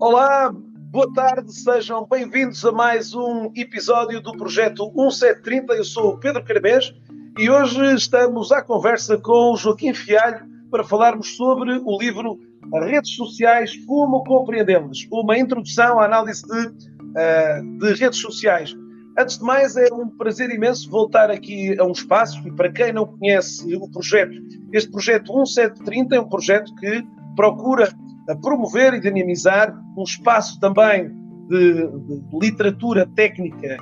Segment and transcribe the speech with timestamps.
[0.00, 5.74] Olá, boa tarde, sejam bem-vindos a mais um episódio do projeto 1730.
[5.74, 6.94] Eu sou o Pedro Carabés
[7.38, 10.40] e hoje estamos à conversa com o Joaquim Fialho
[10.70, 12.40] para falarmos sobre o livro
[12.72, 15.06] Redes Sociais, como compreendemos?
[15.12, 18.74] Uma introdução à análise de, uh, de redes sociais.
[19.18, 22.90] Antes de mais, é um prazer imenso voltar aqui a um espaço e para quem
[22.90, 24.32] não conhece o projeto,
[24.72, 27.06] este projeto 1730 é um projeto que
[27.36, 27.92] procura
[28.36, 31.08] promover e dinamizar um espaço também
[31.48, 33.76] de, de, literatura técnica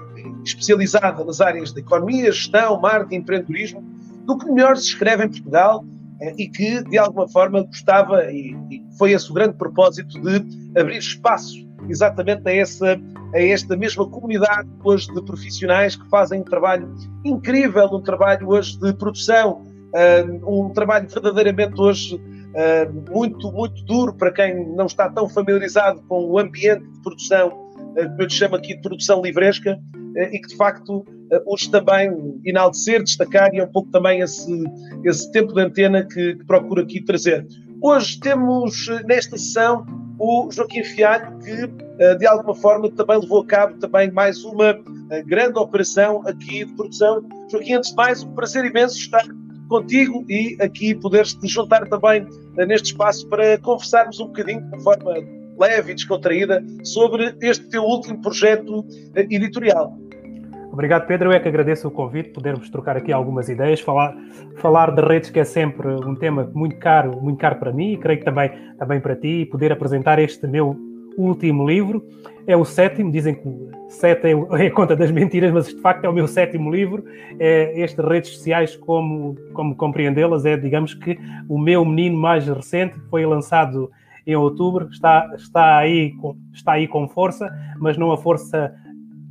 [0.45, 3.85] especializada nas áreas da economia, gestão, marketing, empreendedorismo,
[4.25, 5.85] do que melhor se escreve em Portugal
[6.21, 10.81] eh, e que, de alguma forma, gostava, e, e foi esse o grande propósito, de
[10.81, 13.01] abrir espaço exatamente a, essa,
[13.35, 18.79] a esta mesma comunidade hoje de profissionais que fazem um trabalho incrível, um trabalho hoje
[18.79, 19.63] de produção,
[19.95, 22.21] eh, um trabalho verdadeiramente hoje
[22.55, 27.49] eh, muito, muito duro para quem não está tão familiarizado com o ambiente de produção,
[27.49, 31.05] uh, que eu te chamo aqui de produção livresca, uh, e que de facto
[31.45, 34.51] hoje também enaltecer, destacar e é um pouco também esse,
[35.05, 37.47] esse tempo de antena que, que procuro aqui trazer.
[37.83, 39.85] Hoje temos nesta sessão
[40.19, 44.75] o Joaquim Fialho, que de alguma forma também levou a cabo também mais uma
[45.27, 47.23] grande operação aqui de produção.
[47.53, 49.27] Joaquim, antes de mais, um prazer imenso estar
[49.69, 54.83] contigo e aqui poderes te juntar também eh, neste espaço para conversarmos um bocadinho de
[54.83, 55.15] forma
[55.59, 59.97] leve e descontraída sobre este teu último projeto eh, editorial.
[60.73, 61.31] Obrigado, Pedro.
[61.31, 64.17] Eu é que agradeço o convite, podermos trocar aqui algumas ideias, falar,
[64.59, 67.97] falar de redes, que é sempre um tema muito caro, muito caro para mim, e
[67.97, 70.77] creio que também, também para ti, e poder apresentar este meu
[71.23, 72.05] último livro.
[72.47, 73.43] É o sétimo, dizem que
[73.89, 77.05] sete é a conta das mentiras, mas de facto é o meu sétimo livro.
[77.39, 82.99] É este Redes Sociais, como, como compreendê-las, é, digamos que, o meu menino mais recente,
[83.11, 83.91] foi lançado
[84.27, 86.15] em outubro, está, está, aí,
[86.53, 88.75] está aí com força, mas não a força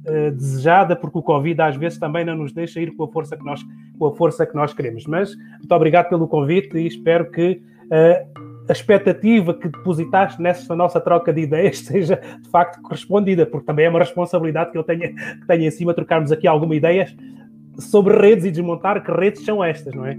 [0.07, 3.37] uh, desejada, porque o Covid às vezes também não nos deixa ir com a força
[3.37, 3.61] que nós,
[3.97, 5.05] com a força que nós queremos.
[5.05, 10.99] Mas muito obrigado pelo convite e espero que uh, a expectativa que depositaste nessa nossa
[10.99, 15.15] troca de ideias seja de facto correspondida, porque também é uma responsabilidade que eu tenho,
[15.15, 17.15] que tenho em cima trocarmos aqui algumas ideias
[17.79, 20.17] sobre redes e desmontar que redes são estas, não é?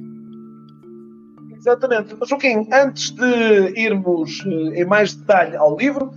[1.57, 2.17] Exatamente.
[2.25, 6.13] Joaquim, antes de irmos eh, em mais detalhe ao livro,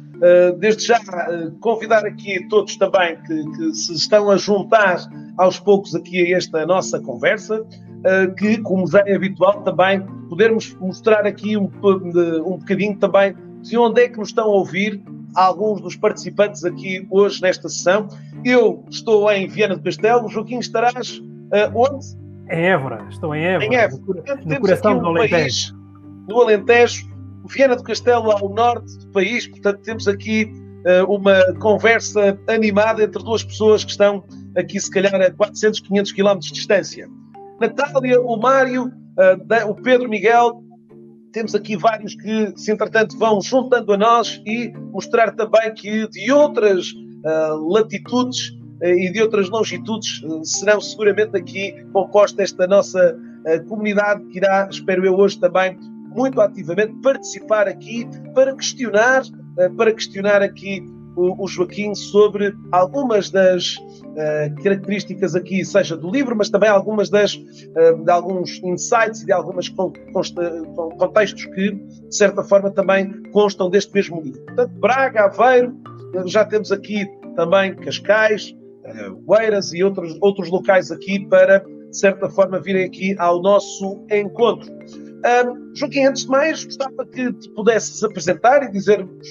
[0.59, 4.97] desde já eh, convidar aqui todos também que, que se estão a juntar
[5.37, 7.65] aos poucos aqui a esta nossa conversa,
[8.35, 11.69] que, como já é habitual, também podermos mostrar aqui um,
[12.45, 15.03] um bocadinho também de onde é que nos estão a ouvir
[15.35, 18.07] alguns dos participantes aqui hoje nesta sessão.
[18.43, 22.05] Eu estou em Viana do Castelo, Joaquim, estarás uh, onde?
[22.49, 24.23] Em Évora, estou em Évora, em Évora.
[24.45, 25.31] no, no coração um do Alentejo.
[25.31, 25.73] País,
[26.27, 27.10] no Alentejo,
[27.47, 30.51] Viana do Castelo ao norte do país, portanto temos aqui
[30.85, 34.23] uh, uma conversa animada entre duas pessoas que estão
[34.55, 37.09] aqui se calhar a 400, 500 quilómetros de distância.
[37.59, 40.63] Natália, o Mário, uh, o Pedro Miguel,
[41.31, 46.31] temos aqui vários que, se entretanto, vão juntando a nós e mostrar também que de
[46.31, 48.51] outras uh, latitudes
[48.83, 53.15] e de outras longitudes serão seguramente aqui composta esta nossa
[53.67, 55.77] comunidade que irá, espero eu hoje também,
[56.11, 59.23] muito ativamente participar aqui para questionar,
[59.77, 60.83] para questionar aqui
[61.15, 67.35] o, Joaquim sobre algumas das uh, características aqui, seja do livro, mas também algumas das,
[67.35, 73.93] uh, de alguns insights e de alguns contextos que, de certa forma, também constam deste
[73.93, 74.41] mesmo livro.
[74.45, 75.75] Portanto, Braga, Aveiro,
[76.25, 77.05] já temos aqui
[77.35, 78.55] também Cascais,
[79.25, 84.69] Oeiras e outros, outros locais aqui para, de certa forma, virem aqui ao nosso encontro.
[85.21, 89.27] Um, Joaquim, antes de mais, gostava que te pudesses apresentar e dizer-nos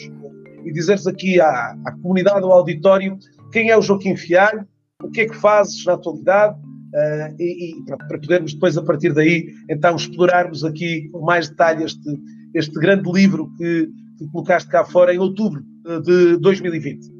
[0.64, 3.18] e dizeres aqui à, à comunidade, ao auditório,
[3.52, 4.66] quem é o Joaquim Fialho,
[5.02, 9.12] o que é que fazes na atualidade, uh, e, e para, podermos depois, a partir
[9.12, 12.20] daí, então explorarmos aqui com mais detalhe este,
[12.54, 13.88] este grande livro que,
[14.18, 17.19] que colocaste cá fora em outubro eh, de 2020.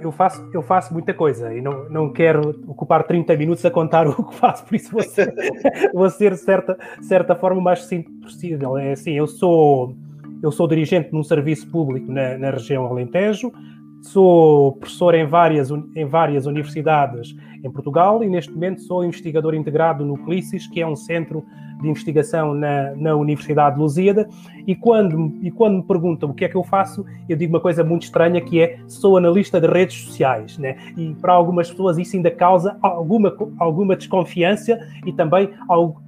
[0.00, 4.06] Eu faço, eu faço muita coisa e não, não quero ocupar 30 minutos a contar
[4.08, 5.34] o que faço, por isso vou ser,
[5.92, 8.78] vou ser de certa, certa forma mais simples possível.
[8.78, 9.94] É assim, eu sou
[10.42, 13.50] eu sou dirigente num serviço público na, na região Alentejo,
[14.02, 17.34] sou professor em várias, em várias universidades
[17.64, 21.44] em Portugal e neste momento sou investigador integrado no CLICIS, que é um centro
[21.80, 24.28] de investigação na, na Universidade de Lusíada,
[24.66, 27.60] e quando, e quando me perguntam o que é que eu faço, eu digo uma
[27.60, 30.76] coisa muito estranha que é sou analista de redes sociais, né?
[30.96, 35.50] E para algumas pessoas isso ainda causa alguma, alguma desconfiança e também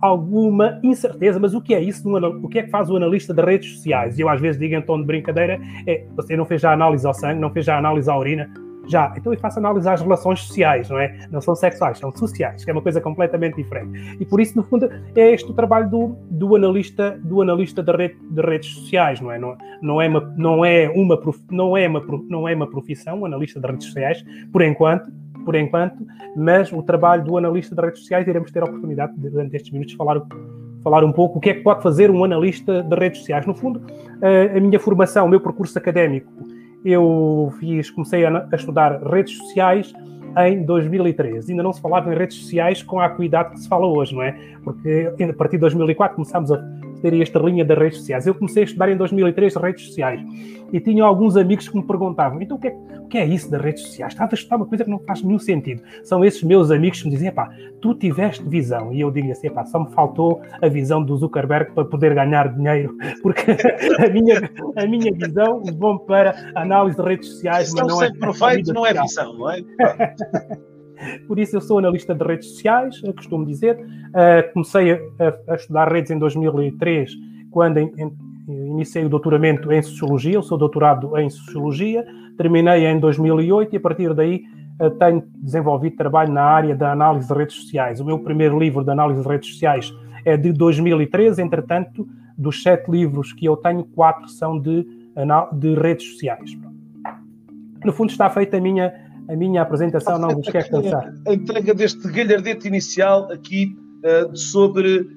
[0.00, 2.08] alguma incerteza, mas o que é isso?
[2.08, 4.18] O que é que faz o analista de redes sociais?
[4.18, 7.06] E eu às vezes digo em tom de brincadeira, é, você não fez já análise
[7.06, 8.48] ao sangue, não fez já análise à urina,
[8.86, 11.26] já, então eu faço análise às relações sociais, não é?
[11.30, 14.16] Não são sexuais, são sociais, que é uma coisa completamente diferente.
[14.20, 17.92] E por isso, no fundo, é este o trabalho do, do analista, do analista de,
[17.92, 19.38] rede, de redes sociais, não é?
[19.38, 23.60] Não, não é uma, não é uma, não é uma, não é uma profissão, analista
[23.60, 25.10] de redes sociais, por enquanto,
[25.44, 26.04] por enquanto,
[26.36, 29.92] mas o trabalho do analista de redes sociais iremos ter a oportunidade durante estes minutos
[29.92, 30.20] de falar
[30.82, 33.44] falar um pouco o que é que pode fazer um analista de redes sociais.
[33.44, 33.82] No fundo,
[34.54, 36.32] a minha formação, o meu percurso académico
[36.86, 39.92] eu fiz, comecei a, a, estudar redes sociais
[40.38, 41.50] em 2013.
[41.50, 44.22] Ainda não se falava em redes sociais com a acuidade que se fala hoje, não
[44.22, 44.38] é?
[44.62, 46.64] Porque a partir de 2004 começámos a
[47.00, 48.26] ter esta linha das redes sociais.
[48.26, 50.20] Eu comecei a estudar em 2003 redes sociais
[50.72, 53.50] e tinha alguns amigos que me perguntavam: então o que é, o que é isso
[53.50, 54.12] das redes sociais?
[54.12, 55.82] Estava a estudar uma coisa que não faz nenhum sentido.
[56.02, 57.50] São esses meus amigos que me diziam: pá,
[57.80, 58.92] tu tiveste visão.
[58.92, 62.54] E eu digo assim: pá, só me faltou a visão do Zuckerberg para poder ganhar
[62.54, 63.52] dinheiro, porque
[63.98, 67.72] a minha, a minha visão levou-me para análise de redes sociais.
[67.74, 69.62] Mas não é, proveito, não é visão, não é?
[71.26, 73.78] Por isso, eu sou analista de redes sociais, costumo dizer.
[73.78, 74.98] Uh, comecei a,
[75.52, 77.12] a, estudar redes em 2003,
[77.50, 78.12] quando em, em,
[78.48, 80.34] iniciei o doutoramento em Sociologia.
[80.34, 82.04] Eu sou doutorado em Sociologia.
[82.36, 84.44] Terminei em 2008 e, a partir daí,
[84.80, 88.00] uh, tenho desenvolvido trabalho na área da análise de redes sociais.
[88.00, 89.92] O meu primeiro livro de análise de redes sociais
[90.24, 91.42] é de 2013.
[91.42, 92.06] Entretanto,
[92.36, 94.86] dos sete livros que eu tenho, quatro são de,
[95.52, 96.56] de redes sociais.
[97.84, 101.12] No fundo, está feita a minha a minha apresentação não vos quer cansar.
[101.26, 105.08] A entrega deste galhardete inicial aqui uh, sobre uh,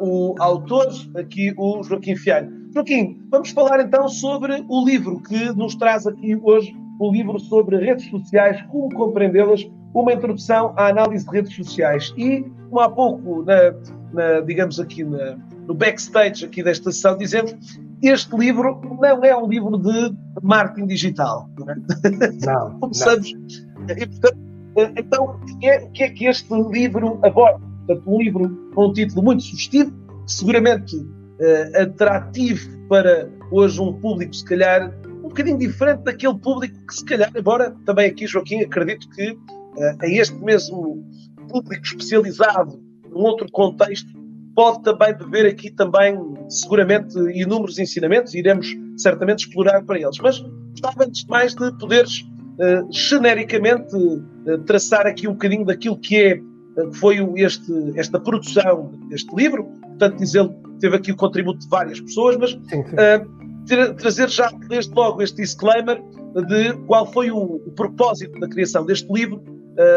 [0.00, 2.50] o autor, aqui o Joaquim Fialho.
[2.72, 7.76] Joaquim, vamos falar então sobre o livro que nos traz aqui hoje, o livro sobre
[7.76, 12.12] redes sociais, como compreendê-las, uma introdução à análise de redes sociais.
[12.16, 13.72] E, como há pouco, na,
[14.12, 17.54] na digamos aqui na, no backstage aqui desta sessão, dizemos
[18.08, 21.48] este livro não é um livro de marketing digital.
[21.58, 21.76] Não, é?
[22.46, 23.32] não Começamos.
[23.32, 23.96] Não.
[23.96, 24.38] E, portanto,
[24.96, 27.60] então, o que, é, que é que este livro aborda?
[27.86, 29.92] Portanto, um livro com um título muito sugestivo,
[30.26, 36.94] seguramente uh, atrativo para hoje um público, se calhar, um bocadinho diferente daquele público que,
[36.94, 41.04] se calhar, embora também aqui, Joaquim, acredito que uh, em este mesmo
[41.48, 44.08] público especializado, num outro contexto,
[44.54, 46.16] pode também beber aqui também,
[46.48, 50.18] seguramente, inúmeros ensinamentos, e iremos certamente explorar para eles.
[50.22, 50.38] Mas
[50.70, 56.16] gostava, antes de mais, de poderes uh, genericamente uh, traçar aqui um bocadinho daquilo que
[56.16, 56.40] é
[56.80, 59.64] uh, foi este, esta produção deste livro.
[59.64, 60.48] Portanto, dizer
[60.80, 62.96] teve aqui o contributo de várias pessoas, mas sim, sim.
[63.66, 65.98] Tra trazer já desde logo este disclaimer
[66.48, 69.42] de qual foi o, o propósito da criação deste livro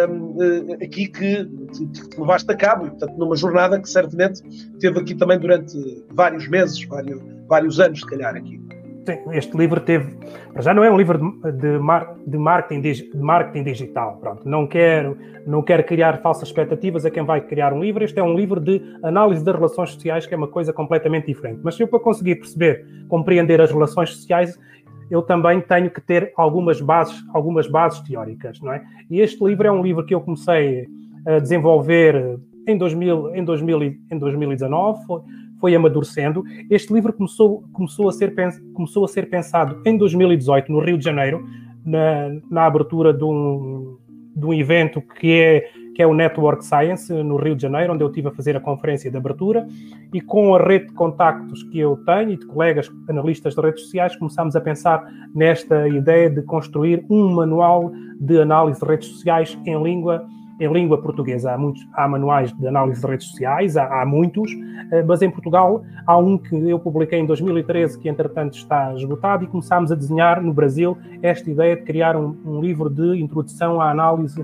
[0.10, 4.42] um, aqui que, que levaste a cabo, e, portanto, numa jornada que certamente
[4.80, 5.78] teve aqui também durante
[6.12, 8.60] vários meses, vários, vários anos, se calhar, aqui.
[9.08, 10.18] Sim, este livro teve,
[10.60, 14.68] já não é um livro de, de, mar, de, marketing, de marketing digital, pronto, não
[14.68, 18.36] quero, não quero criar falsas expectativas a quem vai criar um livro, este é um
[18.36, 21.88] livro de análise das relações sociais, que é uma coisa completamente diferente, mas se eu
[21.88, 24.60] para conseguir perceber, compreender as relações sociais,
[25.10, 28.84] eu também tenho que ter algumas bases, algumas bases teóricas, não é?
[29.10, 30.88] E este livro é um livro que eu comecei
[31.26, 35.22] a desenvolver em, 2000, em, 2000, em 2019, foi,
[35.60, 36.44] foi amadurecendo.
[36.70, 38.34] Este livro começou, começou, a ser,
[38.74, 41.46] começou a ser pensado em 2018, no Rio de Janeiro,
[41.86, 43.98] na, na abertura de um,
[44.36, 48.04] de um evento que é que é o Network Science, no Rio de Janeiro, onde
[48.04, 49.68] eu estive a fazer a conferência de abertura,
[50.14, 53.82] e com a rede de contactos que eu tenho e de colegas analistas de redes
[53.86, 59.58] sociais, começámos a pensar nesta ideia de construir um manual de análise de redes sociais
[59.66, 60.24] em língua
[60.60, 61.52] em língua portuguesa.
[61.54, 64.52] Há, muitos, há manuais de análise de redes sociais, há, há, muitos,
[64.92, 69.44] eh, mas em Portugal há um que eu publiquei em 2013 que, entretanto, está esgotado
[69.44, 73.80] e começámos a desenhar no Brasil esta ideia de criar um, um livro de introdução
[73.80, 74.44] à análise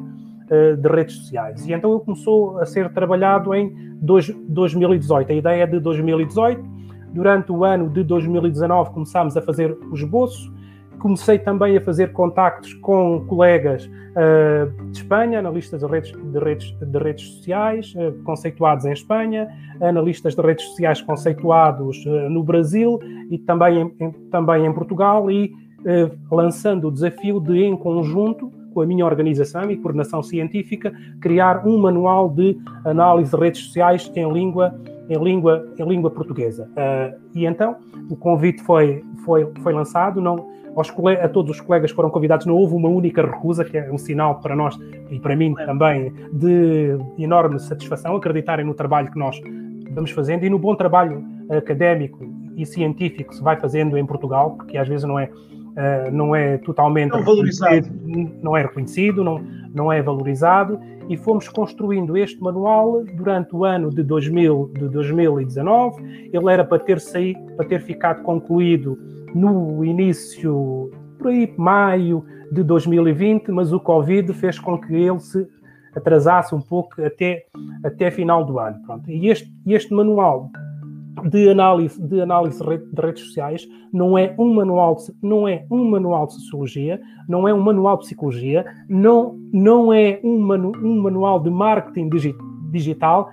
[0.50, 1.66] de redes sociais.
[1.68, 5.32] E então ele começou a ser trabalhado em dois, 2018.
[5.32, 6.64] A ideia é de 2018.
[7.14, 10.52] Durante o ano de 2019 começámos a fazer o esboço.
[11.00, 16.72] Comecei também a fazer contactos com colegas uh, de Espanha, analistas de redes, de redes,
[16.80, 19.48] de redes sociais uh, conceituados em Espanha,
[19.82, 25.30] analistas de redes sociais conceituados uh, no Brasil e também em, em, também em Portugal
[25.30, 25.52] e
[26.32, 31.78] lançando o desafio de, em conjunto, com a minha organização e coordenação científica, criar um
[31.78, 34.74] manual de análise de redes sociais em língua
[35.10, 36.70] em língua, em língua portuguesa.
[36.72, 37.76] Uh, e então
[38.10, 42.46] o convite foi, foi, foi lançado, não, aos a todos os colegas que foram convidados
[42.46, 44.78] não houve uma única recusa, que é um sinal para nós
[45.12, 49.40] e para mim também de enorme satisfação acreditarem no trabalho que nós
[49.92, 52.26] vamos fazendo e no bom trabalho académico
[52.56, 55.30] e científico que se vai fazendo em Portugal, porque às vezes não é
[55.74, 57.90] uh, não é totalmente não valorizado,
[58.42, 63.90] não é reconhecido, não, não é valorizado e fomos construindo este manual durante o ano
[63.90, 66.30] de, 2000, de 2019.
[66.32, 68.98] Ele era para ter saído, para ter ficado concluído
[69.34, 75.48] no início, por aí, maio de 2020, mas o Covid fez com que ele se
[75.96, 77.46] atrasasse um pouco até,
[77.84, 78.80] até final do ano.
[78.86, 79.10] Pronto.
[79.10, 80.50] E este, este manual
[81.30, 85.90] de análise de análise de redes sociais não é um manual de, não é um
[85.90, 91.02] manual de sociologia não é um manual de psicologia não não é um, manu, um
[91.02, 92.36] manual de marketing digi,
[92.72, 93.30] digital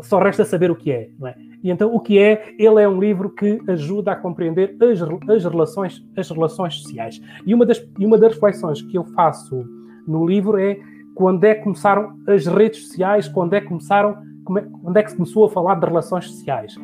[0.00, 2.98] só resta saber o que é, é, e então o que é ele é um
[2.98, 7.20] livro que ajuda a compreender as, as relações as relações sociais.
[7.46, 9.64] E uma das e uma das reflexões que eu faço
[10.06, 10.78] no livro é
[11.14, 14.16] quando é que começaram as redes sociais quando é que começaram
[14.58, 16.76] é, quando é que se começou a falar de relações sociais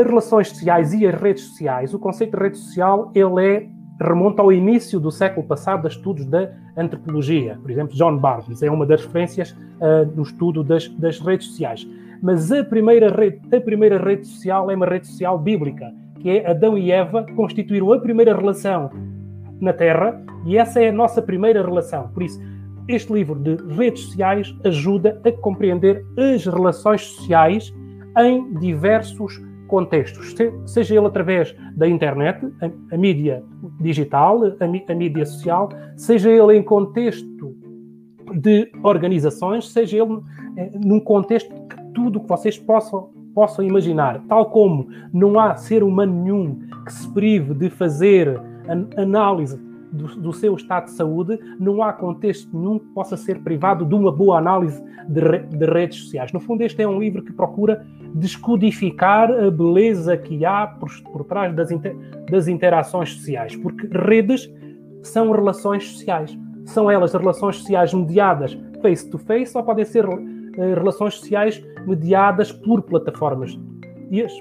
[0.00, 3.66] as relações sociais e as redes sociais, o conceito de rede social, ele é
[4.00, 7.58] remonta ao início do século passado a estudos da antropologia.
[7.60, 11.86] Por exemplo, John Barnes é uma das referências uh, no estudo das, das, redes sociais.
[12.22, 16.48] Mas a primeira, rede, a primeira rede social é uma rede social bíblica, que é
[16.48, 18.90] Adão e Eva constituíram a primeira relação
[19.60, 22.08] na Terra e essa é a nossa primeira relação.
[22.08, 22.40] Por isso,
[22.86, 27.74] este livro de redes sociais ajuda a compreender as relações sociais
[28.16, 30.34] em diversos contextos,
[30.66, 33.44] seja ele através da internet, a, a mídia
[33.80, 37.54] digital, a, a, mídia social, seja ele em contexto
[38.34, 40.18] de organizações, seja ele
[40.56, 45.82] eh, num contexto que tudo que vocês possam, possam imaginar, tal como não há ser
[45.82, 48.40] humano nenhum que se prive de fazer
[48.96, 53.84] análise do, do, seu estado de saúde, não há contexto nenhum que possa ser privado
[53.84, 56.32] de uma boa análise de, re, de redes sociais.
[56.32, 61.24] No fundo, este é um livro que procura descodificar a beleza que há por, por
[61.24, 61.96] trás das, inter,
[62.30, 64.52] das interações sociais, porque redes
[65.02, 66.36] são relações sociais.
[66.64, 70.18] São elas relações sociais mediadas face to face ou podem ser uh,
[70.56, 73.58] relações sociais mediadas por plataformas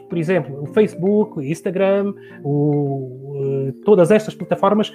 [0.09, 2.13] por exemplo, o Facebook, o Instagram,
[2.43, 3.26] o,
[3.85, 4.93] todas estas plataformas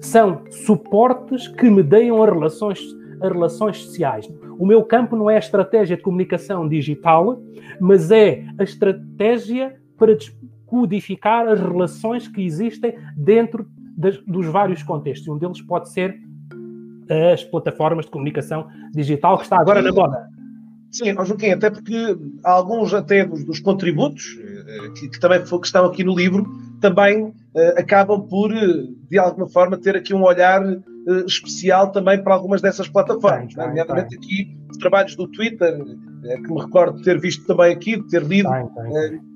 [0.00, 2.80] são suportes que medeiam as relações,
[3.20, 4.28] relações sociais.
[4.58, 7.40] O meu campo não é a estratégia de comunicação digital,
[7.80, 10.16] mas é a estratégia para
[10.66, 13.66] codificar as relações que existem dentro
[13.96, 15.28] das, dos vários contextos.
[15.28, 16.18] Um deles pode ser
[17.32, 20.28] as plataformas de comunicação digital, que está agora na moda.
[20.90, 25.84] Sim, Joaquim, até porque alguns até dos, dos contributos eh, que, que, também que estão
[25.84, 26.46] aqui no livro
[26.80, 27.32] também uh,
[27.78, 32.88] acabam por, de alguma forma, ter aqui um olhar uh, especial também para algumas dessas
[32.88, 33.54] plataformas.
[33.54, 33.66] Né?
[33.66, 37.96] Nomeadamente aqui os trabalhos do Twitter, uh, que me recordo de ter visto também aqui,
[37.96, 38.48] de ter lido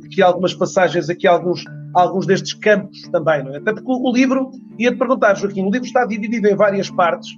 [0.04, 3.42] aqui algumas passagens, aqui alguns, alguns destes campos também.
[3.42, 3.58] Não é?
[3.58, 7.30] Até porque o, livro, ia-te perguntar, Joaquim, o livro está dividido em várias partes.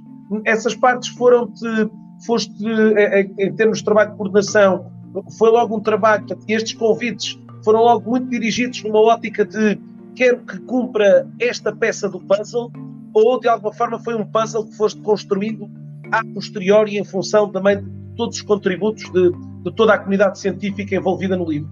[0.45, 1.91] Essas partes foram-te
[2.27, 4.91] foste, eh, eh, em termos de trabalho de coordenação,
[5.39, 9.79] foi logo um trabalho, estes convites foram logo muito dirigidos numa ótica de
[10.15, 12.71] quero que cumpra esta peça do puzzle,
[13.13, 15.69] ou de alguma forma foi um puzzle que foste construído
[16.11, 19.31] a posteriori em função também de todos os contributos de,
[19.63, 21.69] de toda a comunidade científica envolvida no livro?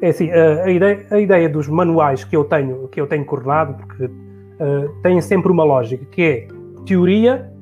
[0.00, 3.74] É assim, a ideia, a ideia dos manuais que eu tenho, que eu tenho coordenado,
[3.74, 6.48] porque uh, têm sempre uma lógica, que é
[6.86, 7.52] teoria,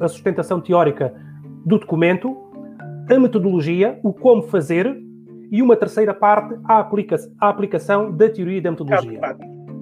[0.00, 1.12] a sustentação teórica
[1.64, 2.36] do documento,
[3.10, 4.94] a metodologia, o como fazer,
[5.52, 9.20] e uma terceira parte, a, aplica a aplicação da teoria e da metodologia.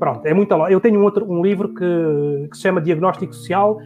[0.00, 3.78] Pronto, é muito Eu tenho um, outro, um livro que, que se chama Diagnóstico Social,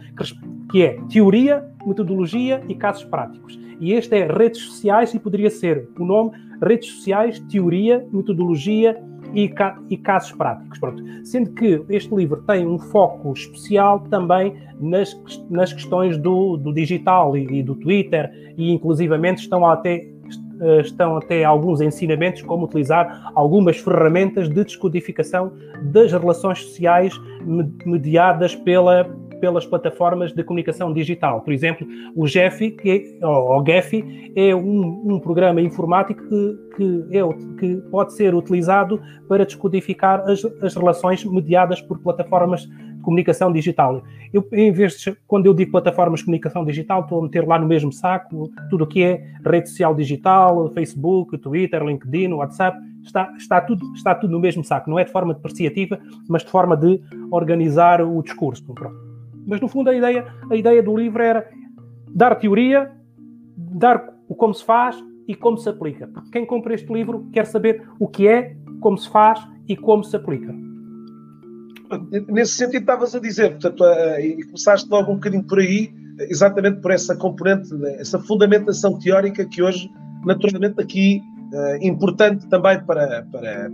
[0.71, 3.59] que, é Teoria, Metodologia e Casos Práticos.
[3.79, 8.97] E este é Redes Sociais e poderia ser o nome Redes Sociais, Teoria, Metodologia
[9.33, 10.79] e, ca e casos práticos.
[10.79, 11.03] Pronto.
[11.23, 15.13] Sendo que este livro tem um foco especial também nas,
[15.49, 20.07] nas questões do, do digital e, e, do Twitter, e inclusivamente estão até,
[20.81, 27.13] estão até alguns ensinamentos como utilizar algumas ferramentas de descodificação das relações sociais
[27.85, 29.05] mediadas pela
[29.39, 31.41] pelas plataformas de comunicação digital.
[31.41, 31.85] Por exemplo,
[32.15, 37.75] o GEFI, que é, ou, GEFI, é um, um programa informático que, que, é, que
[37.91, 42.67] pode ser utilizado para descodificar as, as relações mediadas por plataformas
[43.05, 44.03] comunicação digital.
[44.33, 47.57] Eu, em vez de, quando eu digo plataformas de comunicação digital, estou a meter lá
[47.57, 53.31] no mesmo saco tudo o que é rede social digital, Facebook, Twitter, LinkedIn, WhatsApp, está,
[53.37, 54.89] está, tudo, está tudo no mesmo saco.
[54.89, 56.99] Não é de forma depreciativa, mas de forma de
[57.31, 58.65] organizar o discurso.
[58.73, 58.95] Pronto.
[59.45, 61.47] Mas, no fundo, a ideia, a ideia do livro era
[62.09, 62.91] dar teoria,
[63.55, 64.97] dar o como se faz
[65.27, 66.09] e como se aplica.
[66.31, 70.15] Quem compra este livro quer saber o que é, como se faz e como se
[70.15, 70.64] aplica.
[72.29, 73.83] Nesse sentido, estavas a dizer, portanto,
[74.19, 75.93] e começaste logo um bocadinho por aí,
[76.29, 79.89] exatamente por essa componente, essa fundamentação teórica que hoje,
[80.25, 81.21] naturalmente, aqui
[81.53, 83.69] é importante também para, para,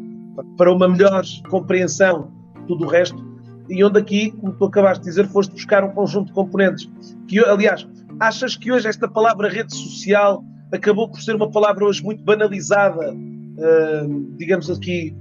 [0.58, 3.24] para uma melhor compreensão de tudo o resto,
[3.70, 6.89] e onde aqui, como tu acabaste de dizer, foste buscar um conjunto de componentes.
[7.27, 7.88] Que, aliás,
[8.20, 13.13] achas que hoje esta palavra rede social acabou por ser uma palavra hoje muito banalizada,
[13.13, 15.15] uh, digamos aqui,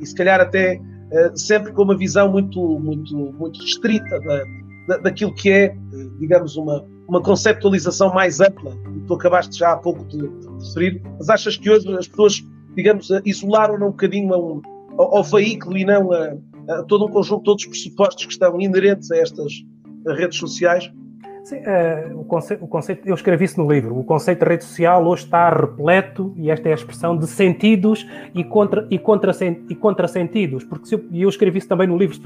[0.00, 0.80] e se calhar até
[1.34, 4.44] sempre com uma visão muito, muito, muito restrita da,
[4.88, 9.72] da, daquilo que é, uh, digamos, uma, uma conceptualização mais ampla, que tu acabaste já
[9.72, 14.32] há pouco de, de referir, mas achas que hoje as pessoas, digamos, isolaram um bocadinho
[14.34, 14.62] ao,
[14.98, 16.36] ao, veículo e não a,
[16.68, 19.52] a todo um conjunto de outros pressupostos que estão inerentes a estas
[20.06, 20.90] redes sociais?
[21.48, 23.98] Sim, uh, o, conceito, o, conceito, eu escrevi isso no livro.
[23.98, 28.06] O conceito de rede social hoje está repleto, e esta é a expressão, de sentidos
[28.34, 29.32] e, contra, e, contra,
[29.70, 30.62] e contrasentidos.
[30.64, 32.20] Porque eu, eu escrevi isso também no livro.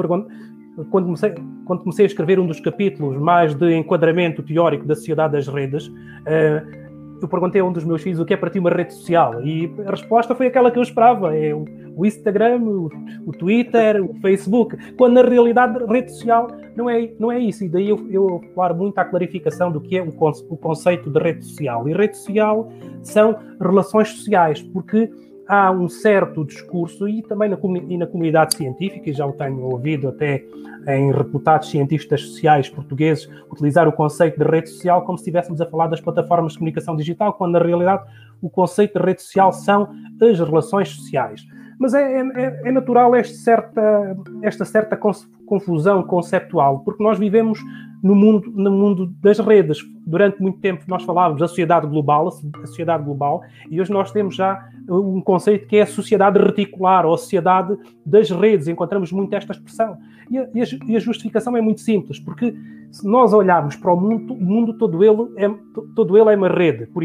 [0.91, 5.35] Quando comecei, quando comecei a escrever um dos capítulos mais de enquadramento teórico da sociedade
[5.35, 6.82] das redes, uh,
[7.25, 9.45] eu perguntei a um dos meus filhos o que é para ti uma rede social
[9.45, 11.65] e a resposta foi aquela que eu esperava: é o,
[11.97, 12.91] o Instagram, o,
[13.27, 17.65] o, Twitter, o Facebook, quando na realidade rede social não é, não é isso.
[17.65, 18.41] E daí eu, eu
[18.77, 21.89] muito à clarificação do que é o, o conceito de rede social.
[21.89, 22.71] E rede social
[23.03, 25.11] são relações sociais, porque
[25.53, 29.61] há um certo discurso, e também na, e na comunidade científica, e já o tenho
[29.61, 30.43] ouvido até
[30.89, 35.67] em reputados cientistas sociais portugueses, utilizar o conceito de rede social como se estivéssemos a
[35.67, 38.03] falar das plataformas de comunicação digital, quando na realidade
[38.41, 39.91] o conceito de rede social são
[40.23, 41.47] as relações sociais.
[41.79, 44.99] Mas é, é, é natural esta certa, esta certa
[45.45, 47.61] confusão conceptual, porque nós vivemos
[48.03, 49.79] no mundo, no mundo das redes.
[50.05, 54.35] Durante muito tempo nós falávamos da sociedade global, a sociedade global, e hoje nós temos
[54.35, 58.67] já um conceito que é a sociedade reticular, ou a sociedade das redes.
[58.67, 59.97] Encontramos muito esta expressão.
[60.29, 60.49] E a,
[60.87, 62.55] e a justificação é muito simples, porque
[62.91, 65.49] se nós olharmos para o mundo, o mundo todo ele é,
[65.95, 66.87] todo ele é uma rede.
[66.87, 67.03] Por,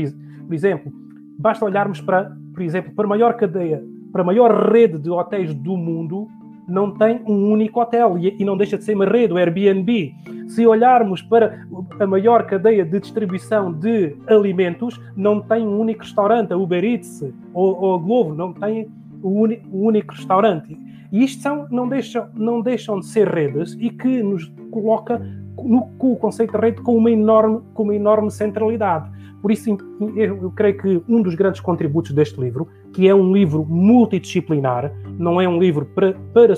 [0.47, 0.91] por exemplo,
[1.37, 5.53] basta olharmos para, por exemplo, para a maior cadeia, para a maior rede de hotéis
[5.53, 6.27] do mundo,
[6.67, 10.13] não tem um único hotel e, não deixa de ser uma rede, o Airbnb.
[10.47, 11.65] Se olharmos para
[11.99, 17.23] a maior cadeia de distribuição de alimentos, não tem um único restaurante, a Uber Eats
[17.53, 18.89] ou, ou a Globo, não tem
[19.23, 20.77] um único restaurante.
[21.11, 25.19] E isto são, não, deixam, não deixam de ser redes e que nos coloca
[25.63, 29.09] no, com o conceito de rede com uma enorme, com uma enorme centralidade.
[29.41, 29.77] Por isso,
[30.15, 35.39] eu creio que um dos grandes contributos deste livro, que é um livro multidisciplinar, não
[35.39, 36.55] é um livro para, para,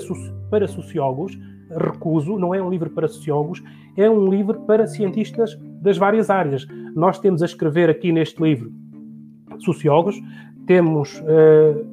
[0.50, 1.38] para sociólogos,
[1.70, 3.62] recuso, não é um livro para sociólogos,
[3.94, 6.66] é um livro para cientistas das várias áreas.
[6.96, 8.72] Nós temos a escrever aqui neste livro
[9.58, 10.18] sociólogos,
[10.66, 11.84] temos uh,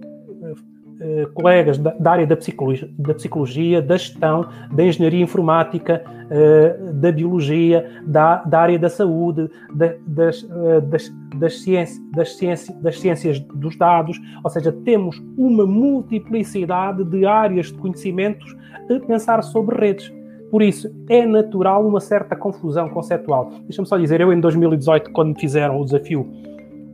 [0.99, 6.93] uh, colegas da, da, área da psicologia, da psicologia, da gestão, da engenharia informática, uh,
[6.93, 12.77] da biologia, da, da, área da saúde, da, das, uh, das, das, ciências, das, ciências,
[12.81, 18.55] das ciências dos dados, ou seja, temos uma multiplicidade de áreas de conhecimentos
[18.89, 20.12] a pensar sobre redes.
[20.49, 23.51] Por isso, é natural uma certa confusão conceptual.
[23.63, 26.31] Deixa-me só dizer, eu em 2018, quando fizeram o desafio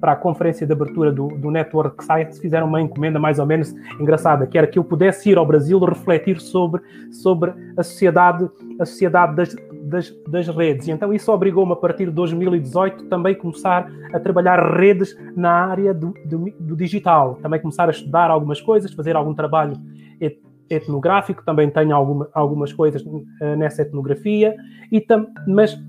[0.04, 3.74] para a conferência de abertura do, do Network Science, fizeram uma encomenda mais ou menos
[3.98, 8.50] engraçada, que era que eu pudesse ir ao Brasil refletir sobre, sobre a sociedade,
[8.82, 10.90] a sociedade das, das, das redes.
[10.90, 15.94] E então isso obrigou-me, a partir de 2018, também começar a trabalhar redes na área
[15.94, 17.40] do, do, do digital.
[17.42, 19.78] Também começar a estudar algumas coisas, fazer algum trabalho
[20.70, 23.24] etnográfico, também tenho alguma, algumas coisas uh,
[23.58, 24.54] nessa etnografia,
[24.92, 25.82] e tam, mas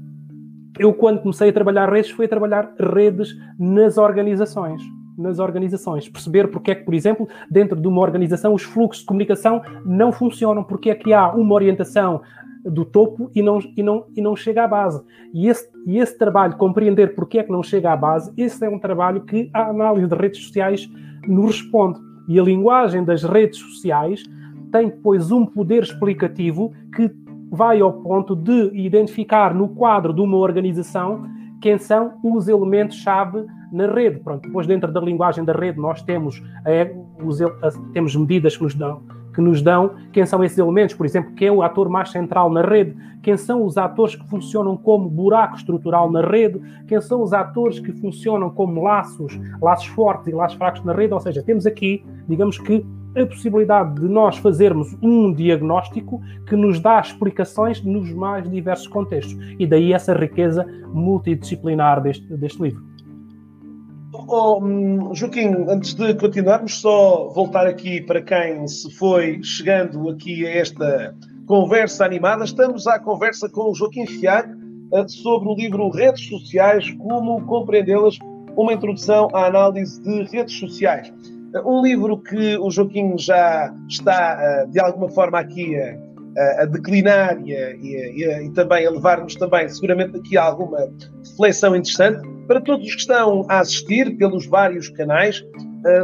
[0.78, 4.82] eu quando comecei a trabalhar redes, fui a trabalhar redes nas organizações.
[5.16, 6.08] Nas organizações.
[6.08, 10.10] Perceber porque é que, por exemplo, dentro de uma organização os fluxos de comunicação não
[10.10, 12.20] funcionam, porque é que há uma orientação
[12.64, 15.02] do topo e não, e não, e não chega à base.
[15.32, 18.68] E esse, e esse trabalho, compreender porque é que não chega à base, esse é
[18.68, 20.90] um trabalho que a análise de redes sociais
[21.28, 22.00] nos responde.
[22.26, 24.22] E a linguagem das redes sociais
[24.72, 27.08] tem depois um poder explicativo que
[27.54, 31.26] vai ao ponto de identificar no quadro de uma organização
[31.60, 34.20] quem são os elementos-chave na rede.
[34.20, 37.38] Pronto, depois, dentro da linguagem da rede, nós temos, é, os,
[37.92, 39.02] temos medidas que nos dão
[39.34, 42.48] que nos dão quem são esses elementos, por exemplo, quem é o ator mais central
[42.50, 47.20] na rede, quem são os atores que funcionam como buraco estrutural na rede, quem são
[47.20, 51.42] os atores que funcionam como laços, laços fortes e laços fracos na rede, ou seja,
[51.42, 57.82] temos aqui, digamos que, a possibilidade de nós fazermos um diagnóstico que nos dá explicações
[57.82, 59.36] nos mais diversos contextos.
[59.58, 62.94] E daí essa riqueza multidisciplinar deste, deste livro.
[64.28, 64.60] Oh,
[65.12, 71.14] Joaquim, antes de continuarmos, só voltar aqui para quem se foi chegando aqui a esta
[71.46, 72.44] conversa animada.
[72.44, 74.56] Estamos à conversa com o Joaquim Fialho
[74.92, 78.16] uh, sobre o livro Redes Sociais, como compreendê-las,
[78.56, 81.12] uma introdução à análise de redes sociais.
[81.62, 87.40] Um livro que o Joaquim já está, uh, de alguma forma, aqui a, a declinar
[87.46, 90.78] e, a, e, a, e também a levar-nos também, seguramente, aqui alguma
[91.24, 92.26] reflexão interessante.
[92.48, 95.44] Para todos os que estão a assistir pelos vários canais,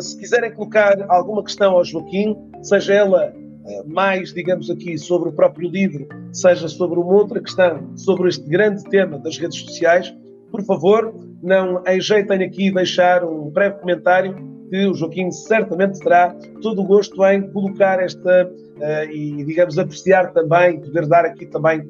[0.01, 3.33] se quiserem colocar alguma questão ao Joaquim, seja ela
[3.87, 8.83] mais, digamos aqui, sobre o próprio livro, seja sobre uma outra questão, sobre este grande
[8.85, 10.15] tema das redes sociais,
[10.51, 14.35] por favor, não ajeitem aqui deixar um breve comentário
[14.71, 20.33] que o Joaquim certamente terá todo o gosto em colocar esta uh, e, digamos, apreciar
[20.33, 21.83] também, poder dar aqui também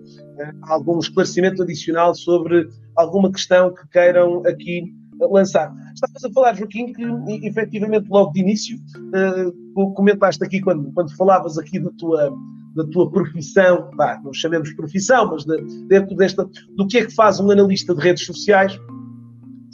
[0.63, 4.95] algum esclarecimento adicional sobre alguma questão que queiram aqui
[5.29, 5.73] lançar.
[5.95, 8.79] Estavas a falar, Joaquim, que efetivamente logo de início
[9.77, 12.33] uh, comentaste aqui quando, quando falavas aqui da tua,
[12.75, 17.15] da tua profissão, bah, não chamemos profissão, mas de, dentro desta, do que é que
[17.15, 18.79] faz um analista de redes sociais,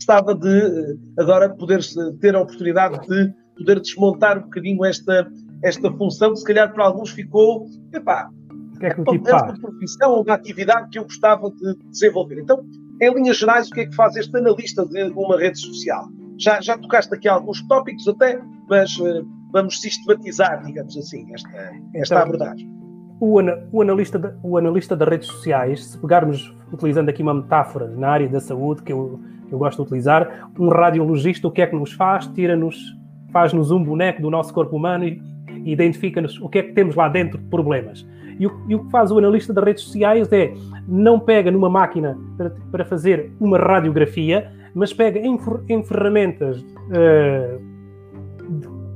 [0.06, 1.80] gostava de uh, agora poder
[2.20, 5.28] ter a oportunidade de poder desmontar um bocadinho esta,
[5.64, 8.30] esta função que se calhar para alguns ficou, epá,
[8.74, 11.74] o que é, que o tipo é uma profissão, uma atividade que eu gostava de
[11.90, 12.40] desenvolver.
[12.40, 12.64] Então,
[13.00, 16.06] em linhas gerais, o que é que faz este analista de uma rede social?
[16.38, 18.38] Já, já tocaste aqui alguns tópicos até,
[18.68, 21.48] mas uh, vamos sistematizar, digamos assim, esta,
[21.94, 22.70] esta então, abordagem.
[23.18, 23.40] O,
[23.72, 28.10] o, analista de, o analista das redes sociais, se pegarmos, utilizando aqui uma metáfora na
[28.10, 29.18] área da saúde, que eu,
[29.50, 32.26] eu gosto de utilizar, um radiologista o que é que nos faz?
[32.28, 32.76] Tira-nos,
[33.32, 35.22] faz-nos um boneco do nosso corpo humano e,
[35.64, 38.06] identifica-nos o que é que temos lá dentro de problemas.
[38.38, 40.52] E o, e o, que faz o analista das redes sociais é
[40.86, 47.76] não pega numa máquina para, para fazer uma radiografia, mas pega em, em ferramentas uh,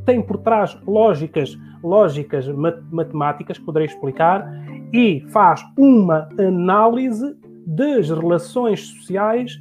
[0.05, 2.47] tem por trás lógicas, lógicas
[2.91, 4.47] matemáticas, poderei explicar,
[4.93, 7.37] e faz uma análise
[7.67, 9.61] das relações sociais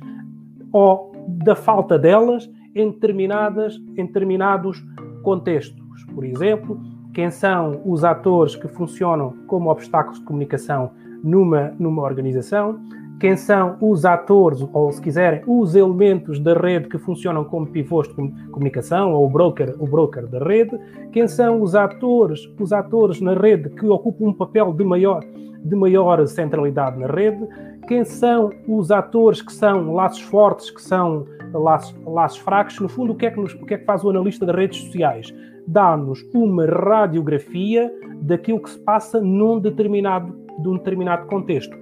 [0.72, 4.84] ou da falta delas em, determinadas, em determinados
[5.24, 5.80] contextos.
[6.14, 6.80] Por exemplo,
[7.14, 10.92] quem são os atores que funcionam como obstáculos de comunicação
[11.24, 12.80] numa, numa organização,
[13.20, 18.08] quem são os atores, ou se quiserem, os elementos da rede que funcionam como pivôs
[18.08, 18.14] de
[18.50, 20.80] comunicação, ou o broker, o broker da rede,
[21.12, 25.22] quem são os atores, os atores na rede que ocupam um papel de maior,
[25.62, 27.46] de maior centralidade na rede,
[27.90, 33.14] quem são os atores que são laços fortes, que são laços, laços fracos, no fundo,
[33.14, 35.34] o que, é que nos, o que é que faz o analista das redes sociais?
[35.66, 41.76] Dá-nos uma radiografia daquilo que se passa num determinado, de determinado contexto.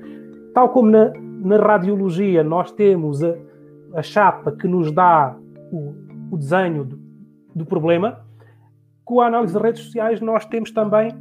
[0.54, 3.36] Tal como na, na radiologia nós temos a,
[3.94, 5.36] a chapa que nos dá
[5.74, 5.94] o,
[6.32, 7.00] o desenho do,
[7.54, 8.22] do problema,
[9.04, 11.14] com a análise das redes sociais nós temos também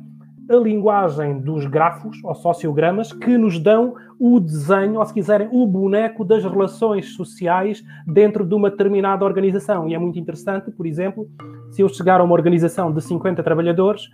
[0.48, 5.66] a linguagem dos grafos ou sociogramas que nos dão o desenho, ou se quiserem, o
[5.66, 9.88] boneco das relações sociais dentro de uma determinada organização.
[9.88, 11.28] E é muito interessante, por exemplo,
[11.70, 14.08] se eu chegar a uma organização de 50 trabalhadores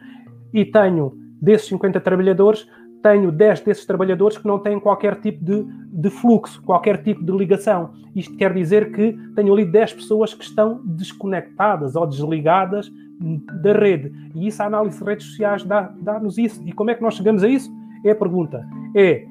[0.52, 2.66] e tenho desses 50 trabalhadores,
[3.02, 7.32] tenho 10 desses trabalhadores que não têm qualquer tipo de, de, fluxo, qualquer tipo de
[7.32, 7.90] ligação.
[8.14, 12.90] Isto quer dizer que tenho ali 10 pessoas que estão desconectadas ou desligadas
[13.62, 14.12] da rede.
[14.34, 16.62] E isso, a análise de redes sociais dá-nos dá isso.
[16.64, 17.72] E como é que nós chegamos a isso?
[18.04, 18.66] É a pergunta.
[18.94, 19.26] É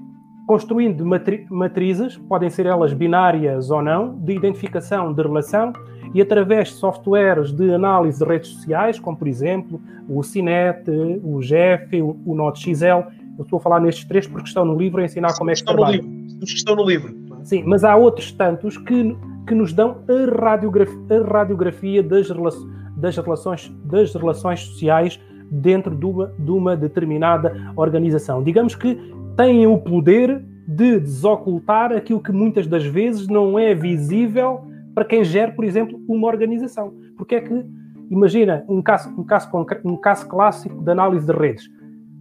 [0.47, 5.71] construindo matri matrizes, podem ser elas binárias ou não, de identificação de relação
[6.13, 9.79] e através de softwares de análise de redes sociais, como por exemplo
[10.10, 10.89] o Cinet,
[11.23, 13.07] o GEF, o, NoteXL.
[13.38, 15.60] Eu estou a falar nestes três porque estão no livro a ensinar como é que
[15.60, 16.02] estão trabalha.
[16.02, 16.44] No livro.
[16.44, 17.15] Os que estão no livro.
[17.44, 19.17] Sim, mas há outros tantos que,
[19.48, 25.96] que nos dão a radiografia, a radiografia das relações das relações, das relações sociais dentro
[25.96, 28.44] de uma, de uma determinada organização.
[28.44, 28.98] Digamos que
[29.36, 34.62] têm o poder de desocultar aquilo que muitas das vezes não é visível
[34.94, 36.94] para quem gera, por exemplo, uma organização.
[37.17, 37.65] Porque é que,
[38.10, 39.50] imagina, um caso, um caso,
[39.84, 41.70] um caso clássico de análise de redes.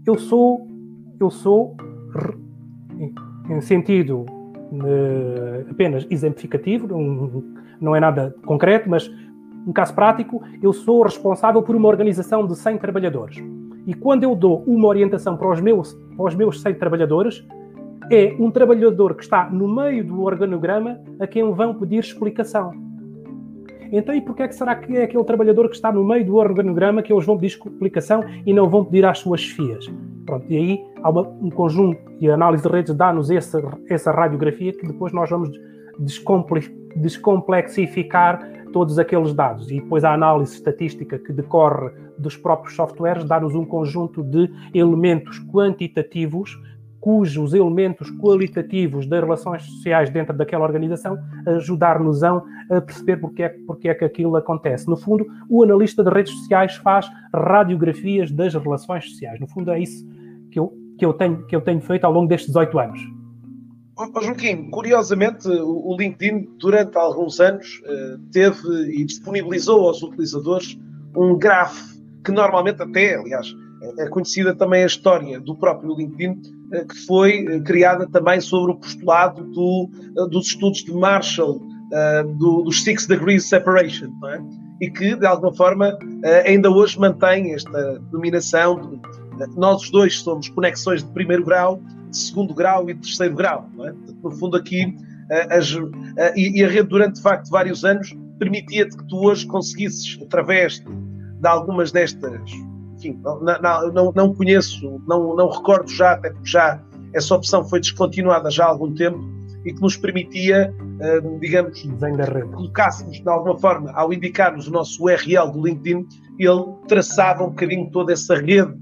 [0.06, 0.66] Eu sou,
[1.20, 1.76] eu sou,
[3.48, 4.24] em sentido
[4.72, 6.88] uh, apenas exemplificativo,
[7.78, 9.10] não, é nada concreto, mas
[9.66, 13.36] um caso prático, eu sou responsável por uma organização de 100 trabalhadores.
[13.86, 17.46] E quando eu dou uma orientação para os meus, para os meus 100 trabalhadores,
[18.10, 22.72] é um trabalhador que está no meio do organograma a quem vão pedir explicação.
[23.92, 26.36] Então, e porquê é que será que é aquele trabalhador que está no meio do
[26.36, 29.90] organograma que eles vão pedir explicação e não vão pedir às suas chefias?
[30.26, 34.12] Pronto, e aí há uma, um conjunto, e a análise de redes dá-nos essa, essa
[34.12, 35.50] radiografia que depois nós vamos
[36.96, 38.40] descomplexificar
[38.72, 39.70] todos aqueles dados.
[39.70, 45.38] E depois a análise estatística que decorre dos próprios softwares dá-nos um conjunto de elementos
[45.50, 46.56] quantitativos
[47.00, 52.42] cujos elementos qualitativos das relações sociais dentro daquela organização ajudar-nos a
[52.84, 54.86] perceber porque é, porque é que aquilo acontece.
[54.86, 59.40] No fundo, o analista de redes sociais faz radiografias das relações sociais.
[59.40, 60.06] No fundo, é isso
[60.50, 63.00] que eu, que eu, tenho, que eu tenho feito ao longo destes 18 anos.
[63.96, 70.78] Oh, Joaquim, curiosamente, o LinkedIn, durante alguns anos, eh, teve e disponibilizou aos utilizadores
[71.14, 73.54] um grafo que normalmente até, aliás,
[73.98, 76.40] é conhecida também a história do próprio LinkedIn,
[76.72, 79.88] eh, que foi eh, criada também sobre o postulado do,
[80.30, 81.60] dos estudos de Marshall,
[82.38, 84.40] do, dos Six Degrees Separation, é?
[84.80, 85.98] e que, de alguma forma,
[86.46, 92.16] ainda hoje mantém esta denominação de nós os dois somos conexões de primeiro grau de
[92.16, 93.68] segundo grau e de terceiro grau.
[93.80, 93.92] É?
[94.22, 94.96] No fundo, aqui,
[95.50, 95.76] as,
[96.36, 101.48] e, a rede, durante de facto vários anos, permitia-te que tu hoje conseguisses, através de
[101.48, 102.50] algumas destas.
[103.00, 106.80] Enfim, não, não, não, não conheço, não, não recordo já, até porque já
[107.14, 109.18] essa opção foi descontinuada já há algum tempo
[109.64, 110.72] e que nos permitia,
[111.40, 111.82] digamos,
[112.54, 116.06] colocássemos de alguma forma, ao indicarmos o nosso URL do LinkedIn,
[116.38, 118.72] ele traçava um bocadinho toda essa rede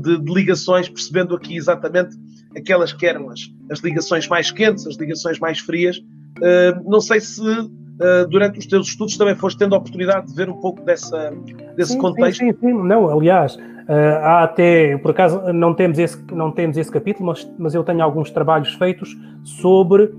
[0.00, 2.16] de, de ligações, percebendo aqui exatamente
[2.56, 5.98] aquelas que eram as, as ligações mais quentes, as ligações mais frias.
[5.98, 10.34] Uh, não sei se uh, durante os teus estudos também foste tendo a oportunidade de
[10.34, 11.30] ver um pouco dessa,
[11.76, 12.38] desse sim, contexto.
[12.38, 16.76] Sim, sim, sim, não, aliás, uh, há até, por acaso não temos esse, não temos
[16.76, 20.12] esse capítulo, mas, mas eu tenho alguns trabalhos feitos sobre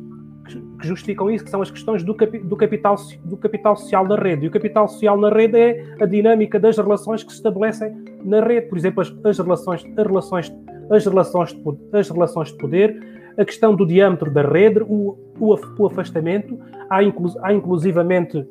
[0.79, 4.15] que justificam isso, que são as questões do, capi, do, capital, do capital social na
[4.15, 4.45] rede.
[4.45, 8.41] E o capital social na rede é a dinâmica das relações que se estabelecem na
[8.41, 8.67] rede.
[8.67, 10.53] Por exemplo, as, as relações, as, relações,
[10.91, 12.99] as, relações de, as relações de poder,
[13.37, 16.59] a questão do diâmetro da rede, o, o, afastamento.
[16.89, 18.45] Há, há inclusivamente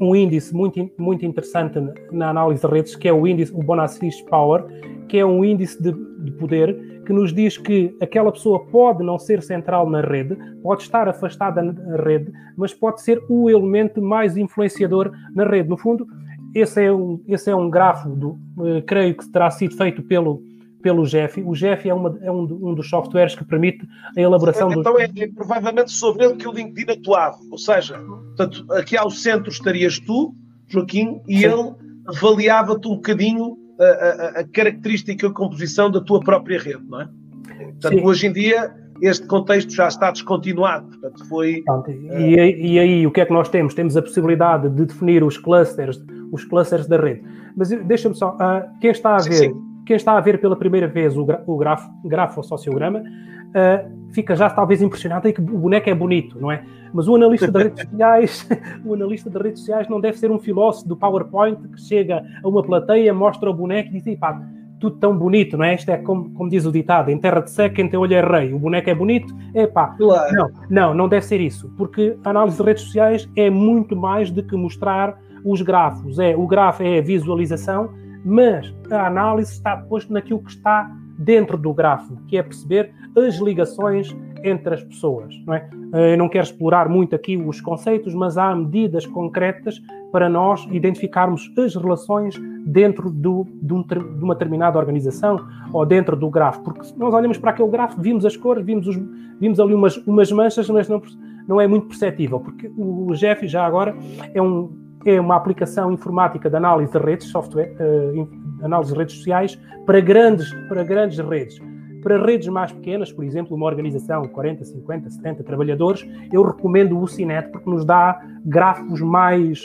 [0.00, 1.78] um índice muito, muito interessante
[2.10, 4.64] na análise de redes, que é o índice, o Bonacis Power,
[5.08, 9.18] que é um índice de, de, poder que nos diz que aquela pessoa pode não
[9.18, 14.36] ser central na rede, pode estar afastada na rede, mas pode ser o elemento mais
[14.36, 15.68] influenciador na rede.
[15.68, 16.06] No fundo,
[16.54, 20.42] esse é um, esse é um grafo, do, uh, creio que terá sido feito pelo,
[20.82, 21.40] pelo Jeff.
[21.42, 25.00] O Jeff é, uma, é um, um, dos softwares que permite a elaboração então, do...
[25.00, 27.38] Então é, é, provavelmente sobre ele que o LinkedIn atuava.
[27.50, 30.34] Ou seja, portanto, aqui ao centro estarias tu,
[30.68, 31.46] Joaquim, e Sim.
[31.46, 31.74] ele
[32.06, 37.00] avaliava-te um bocadinho a, a, a, característica e a composição da tua própria rede, não
[37.00, 37.08] é?
[37.46, 38.04] Portanto, Sim.
[38.04, 41.62] hoje em dia este contexto já está descontinuado, portanto foi...
[41.64, 42.38] Pronto, e, uh...
[42.38, 43.72] e, aí o que é que nós temos?
[43.72, 47.22] Temos a possibilidade de definir os clusters, os clusters da rede.
[47.56, 49.32] Mas deixa-me só, uh, quem está a ver...
[49.32, 53.00] Sim, sim quem está a ver pela primeira vez o, gra o grafo, grafo sociograma
[53.00, 56.62] uh, fica já talvez impressionado e que o boneco é bonito, não é?
[56.92, 58.48] Mas o analista de redes sociais,
[58.84, 62.48] o analista de redes sociais não deve ser um filósofo do PowerPoint que chega a
[62.48, 64.40] uma plateia, mostra o boneco e diz, pá,
[64.80, 65.74] tudo tão bonito, não é?
[65.74, 68.20] Isto é como, como diz o ditado, em terra de seca, quem tem olho é
[68.20, 68.52] rei.
[68.52, 69.88] O boneco é bonito, é pá.
[69.98, 70.34] Claro.
[70.34, 74.30] Não, não, não deve ser isso, porque a análise de redes sociais é muito mais
[74.30, 76.18] do que mostrar os grafos.
[76.18, 77.90] É, o grafo é a visualização
[78.24, 83.36] mas a análise está depois naquilo que está dentro do grafo, que é perceber as
[83.36, 85.34] ligações entre as pessoas.
[85.46, 85.68] Não é?
[85.92, 89.80] Eu não quero explorar muito aqui os conceitos, mas há medidas concretas
[90.10, 95.38] para nós identificarmos as relações dentro do, de, um, de, uma determinada organização
[95.72, 96.62] ou dentro do grafo.
[96.62, 98.96] Porque se nós olhamos para aquele grafo, vimos as cores, vimos, os,
[99.38, 101.02] vimos ali umas, umas manchas, mas não,
[101.46, 103.94] não é muito perceptível, porque o Jeff já agora
[104.34, 108.28] é um é uma aplicação informática de análise de redes, software, uh,
[108.62, 111.58] análise de redes sociais, para grandes, para grandes redes.
[112.02, 116.98] Para redes mais pequenas, por exemplo, uma organização de 40, 50, 70 trabalhadores, eu recomendo
[116.98, 119.62] o Cinet porque nos dá gráficos mais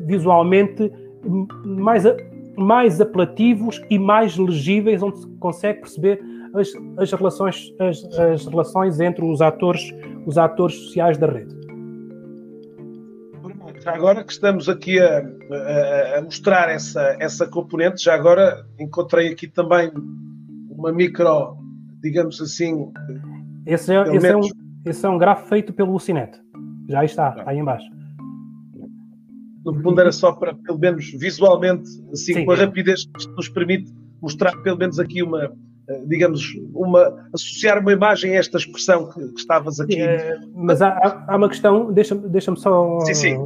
[0.00, 0.90] visualmente
[1.64, 2.04] mais,
[2.56, 6.20] mais apelativos e mais legíveis, onde se consegue perceber
[6.54, 9.94] as, as, relações, as, as relações entre os atores,
[10.26, 11.59] os atores sociais da rede.
[13.80, 19.28] Já agora que estamos aqui a, a, a, mostrar essa, essa componente, já agora encontrei
[19.28, 19.90] aqui também
[20.70, 21.56] uma micro,
[22.02, 22.92] digamos assim.
[23.66, 24.40] Esse é, esse é, um,
[24.84, 26.38] esse é um grafo feito pelo Cinet.
[26.88, 27.44] Já está, ah.
[27.46, 27.88] aí embaixo.
[29.64, 32.44] No fundo era só para, pelo menos visualmente, assim, Sim.
[32.44, 35.50] com a rapidez que nos permite mostrar pelo menos aqui uma,
[36.06, 36.42] digamos,
[36.74, 40.00] uma, associar uma imagem a esta expressão que, que estavas aqui.
[40.00, 43.36] É, mas há, há, uma questão, deixa-me deixa só sim, sim.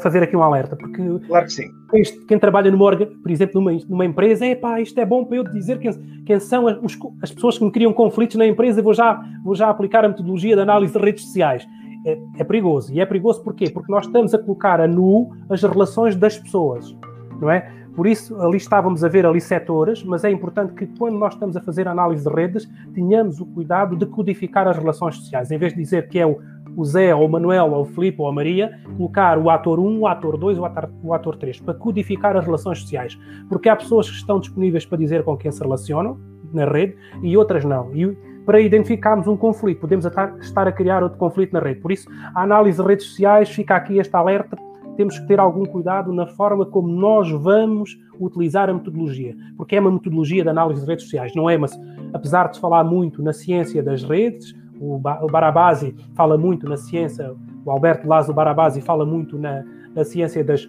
[0.00, 1.68] fazer aqui um alerta, porque claro que sim.
[1.90, 5.38] Quem, quem trabalha numa, por exemplo, numa, numa empresa, é pá, isto é bom para
[5.38, 5.92] eu dizer quem,
[6.24, 9.68] quem são os, as pessoas que me criam conflitos na empresa, vou já, vou já
[9.68, 11.66] aplicar a metodologia de análise de redes sociais.
[12.06, 12.92] É, é perigoso.
[12.92, 13.70] E é perigoso porquê?
[13.70, 16.96] Porque nós estamos a colocar a nu as relações das pessoas,
[17.40, 17.77] não é?
[17.98, 21.56] Por isso, ali estávamos a ver ali setores, mas é importante que quando nós estamos
[21.56, 25.50] a fazer análise de redes, tenhamos o cuidado de codificar as relações sociais.
[25.50, 26.38] Em vez de dizer que é o,
[26.84, 30.06] Zé, ou o Manuel, ou o Filipe, ou a Maria, colocar o ator 1, o
[30.06, 33.18] ator 2, o ator, o ator 3, para codificar as relações sociais.
[33.48, 36.20] Porque há pessoas que estão disponíveis para dizer com quem se relacionam
[36.52, 37.92] na rede e outras não.
[37.96, 41.80] E para identificarmos um conflito, podemos estar a criar outro conflito na rede.
[41.80, 44.56] Por isso, a análise de redes sociais fica aqui este alerta
[44.98, 49.80] temos que ter algum cuidado na forma como nós vamos utilizar a metodologia, porque é
[49.80, 51.56] uma metodologia de análise de redes sociais, não é?
[51.56, 51.78] Mas
[52.12, 57.32] apesar de falar muito na ciência das redes, o Barabasi fala muito na ciência,
[57.64, 60.68] o Alberto Lázaro Barabasi fala muito na, na ciência das,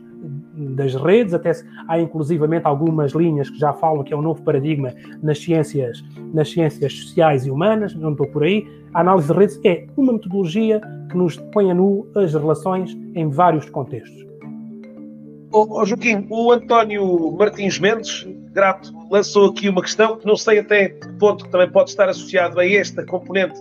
[0.53, 1.51] das redes, até
[1.87, 6.03] há inclusivamente algumas linhas que já falam que é um novo paradigma nas ciências,
[6.33, 8.67] nas ciências sociais e humanas, não estou por aí.
[8.93, 13.29] A análise de redes é uma metodologia que nos põe a nu as relações em
[13.29, 14.27] vários contextos.
[15.51, 20.89] Oh, Joaquim, o António Martins Mendes, grato, lançou aqui uma questão que não sei até
[20.89, 23.59] que ponto também pode estar associado a esta componente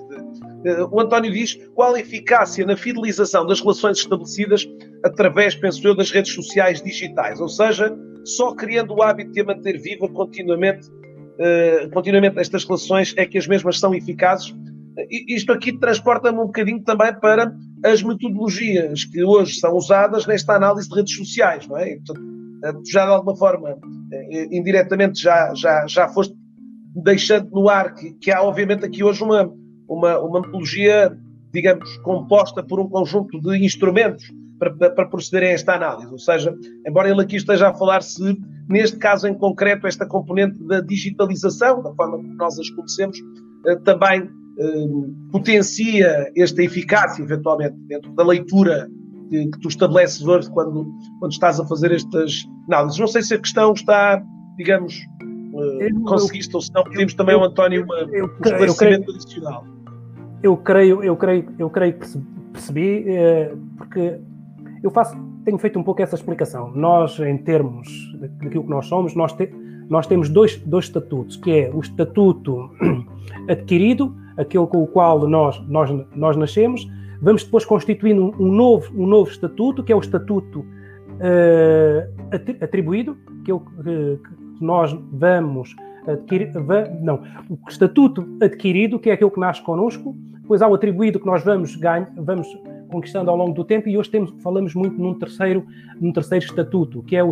[0.90, 4.66] o António diz qual a eficácia na fidelização das relações estabelecidas
[5.05, 9.44] através, penso eu, das redes sociais digitais, ou seja, só criando o hábito de a
[9.44, 14.55] manter viva continuamente, uh, continuamente estas relações é que as mesmas são eficazes.
[15.29, 20.88] Isto aqui transporta-me um bocadinho também para as metodologias que hoje são usadas nesta análise
[20.88, 21.94] de redes sociais, não é?
[21.97, 22.21] portanto,
[22.64, 23.79] eh, já de alguma forma,
[24.12, 26.35] eh, indiretamente, já, já, já foste
[26.97, 29.49] deixando no ar que, que há, obviamente, aqui hoje uma,
[29.88, 31.16] uma, uma metodologia,
[31.53, 36.11] digamos, composta por um conjunto de instrumentos para, para proceder a esta análise.
[36.11, 36.55] Ou seja,
[36.87, 38.37] embora ele aqui esteja a falar se,
[38.68, 43.18] neste caso em concreto, esta componente da digitalização, da forma como nós as conhecemos,
[43.66, 44.88] eh, também eh,
[45.31, 48.88] potencia esta eficácia, eventualmente, dentro da leitura
[49.31, 50.87] que, que, tu estabeleces hoje quando,
[51.20, 52.98] quando estás a fazer estas análises.
[52.98, 54.22] Não sei se a questão está,
[54.57, 54.94] digamos,
[55.81, 59.78] eh, conseguiste ou se não, pedimos também ao António uma, um esclarecimento adicional
[60.42, 62.07] eu creio, eu creio, eu creio que
[62.53, 64.18] percebi, eh, porque
[64.83, 66.70] eu faço, tenho feito um pouco essa explicação.
[66.74, 67.88] Nós, em termos
[68.40, 69.51] daquilo que nós somos, nós, te,
[69.88, 72.70] nós temos dois, dois estatutos, que é o estatuto
[73.48, 76.88] adquirido, aquele com o qual nós, nós, nós nascemos,
[77.20, 83.51] vamos depois constituindo um, novo, um novo estatuto, que é o estatuto uh, atribuído, que,
[83.51, 84.20] é o, que
[84.61, 85.74] nós vamos
[86.06, 86.52] adquirir,
[87.00, 91.26] não, o estatuto adquirido, que é aquele que nasce connosco, depois há o atribuído que
[91.26, 92.48] nós vamos ganho, vamos
[92.88, 95.66] conquistando ao longo do tempo e hoje temos, falamos muito num terceiro,
[96.00, 97.30] num terceiro estatuto, que é o,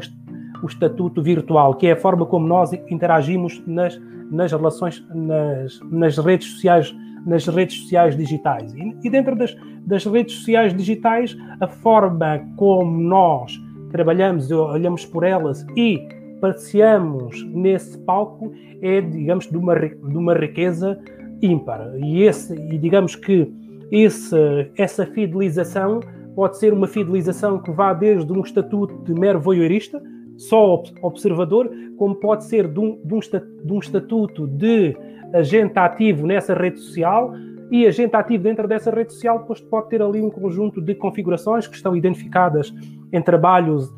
[0.63, 3.99] o estatuto virtual, que é a forma como nós interagimos nas,
[4.31, 8.75] nas relações, nas, nas redes sociais, nas redes sociais digitais.
[8.75, 13.59] E, e dentro das, das redes sociais digitais, a forma como nós
[13.91, 16.07] trabalhamos, olhamos por elas e
[16.41, 20.99] passeamos nesse palco é, digamos, de uma, de uma riqueza
[21.43, 21.93] ímpar.
[21.99, 23.53] E, esse, e digamos que
[23.91, 24.37] esse,
[24.77, 26.01] essa fidelização
[26.35, 30.03] pode ser uma fidelização que vá desde um estatuto de mero voyeurista,
[30.37, 34.95] só observador, como pode ser de um, de um, de um estatuto de
[35.33, 37.33] agente ativo nessa rede social
[37.71, 41.67] e agente ativo dentro dessa rede social, depois pode ter ali um conjunto de configurações
[41.67, 42.73] que estão identificadas
[43.13, 43.93] em trabalhos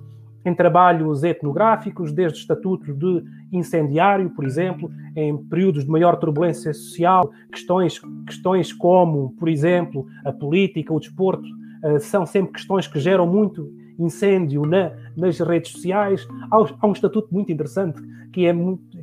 [0.48, 7.30] em trabalhos etnográficos, desde estatutos de incendiário, por exemplo, em períodos de maior turbulência social,
[7.52, 11.46] questões, questões como, por exemplo, a política, o desporto,
[11.84, 16.26] uh, são sempre questões que geram muito incêndio na, nas redes sociais.
[16.50, 18.00] Há, há, um estatuto muito interessante
[18.32, 18.54] que, é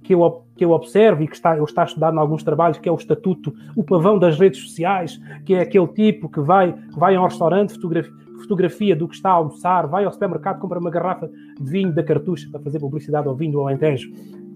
[0.04, 2.88] que, eu, que eu observo e que está, eu está estudado em alguns trabalhos, que
[2.88, 7.16] é o estatuto, o pavão das redes sociais, que é aquele tipo que vai, vai
[7.16, 10.90] a um restaurante, fotografia fotografia do que está a almoçar, vai ao supermercado, compra uma
[10.90, 11.30] garrafa
[11.60, 14.12] de vinho da cartucha para fazer publicidade ao vinho do Alentejo,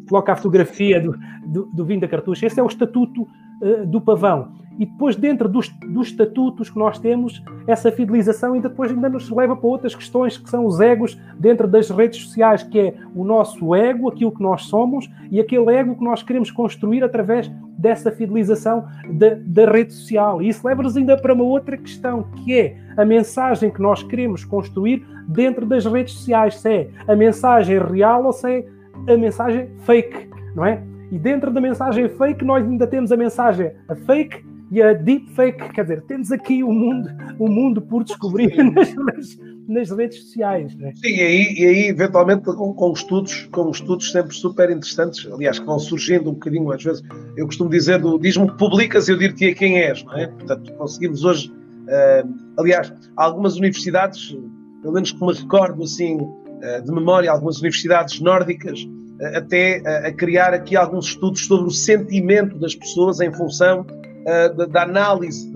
[0.07, 2.45] coloca a fotografia do, do, do vinho da cartucha.
[2.45, 4.53] Esse é o estatuto uh, do pavão.
[4.79, 9.29] E depois, dentro dos, dos, estatutos que nós temos, essa fidelização ainda depois ainda nos
[9.29, 13.25] leva para outras questões que são os egos dentro das redes sociais, que é o
[13.25, 18.09] nosso ego, aquilo que nós somos, e aquele ego que nós queremos construir através dessa
[18.09, 20.41] fidelização da, da rede social.
[20.41, 24.45] E isso leva-nos ainda para uma outra questão, que é a mensagem que nós queremos
[24.45, 29.67] construir dentro das redes sociais, se é a mensagem real ou se é a mensagem
[29.79, 30.81] fake, não é?
[31.11, 35.73] E dentro da mensagem fake, nós ainda temos a mensagem a fake e a deepfake.
[35.73, 40.21] Quer dizer, temos aqui o um mundo, o um mundo por descobrir nas, nas, redes
[40.23, 40.75] sociais.
[40.75, 40.93] Né?
[40.95, 45.59] Sim, e aí, e aí eventualmente com, com, estudos, com estudos sempre super interessantes, aliás,
[45.59, 47.03] que vão surgindo um bocadinho, às vezes,
[47.35, 50.27] eu costumo dizer, diz-me que publicas e eu dir-te quem és, não é?
[50.27, 54.37] Portanto, conseguimos hoje, uh, aliás, algumas universidades,
[54.81, 58.87] pelo menos que me recordo assim, uh, de memória, algumas universidades nórdicas,
[59.35, 63.85] até a criar aqui alguns estudos sobre o sentimento das pessoas em função
[64.21, 65.51] uh, da, análise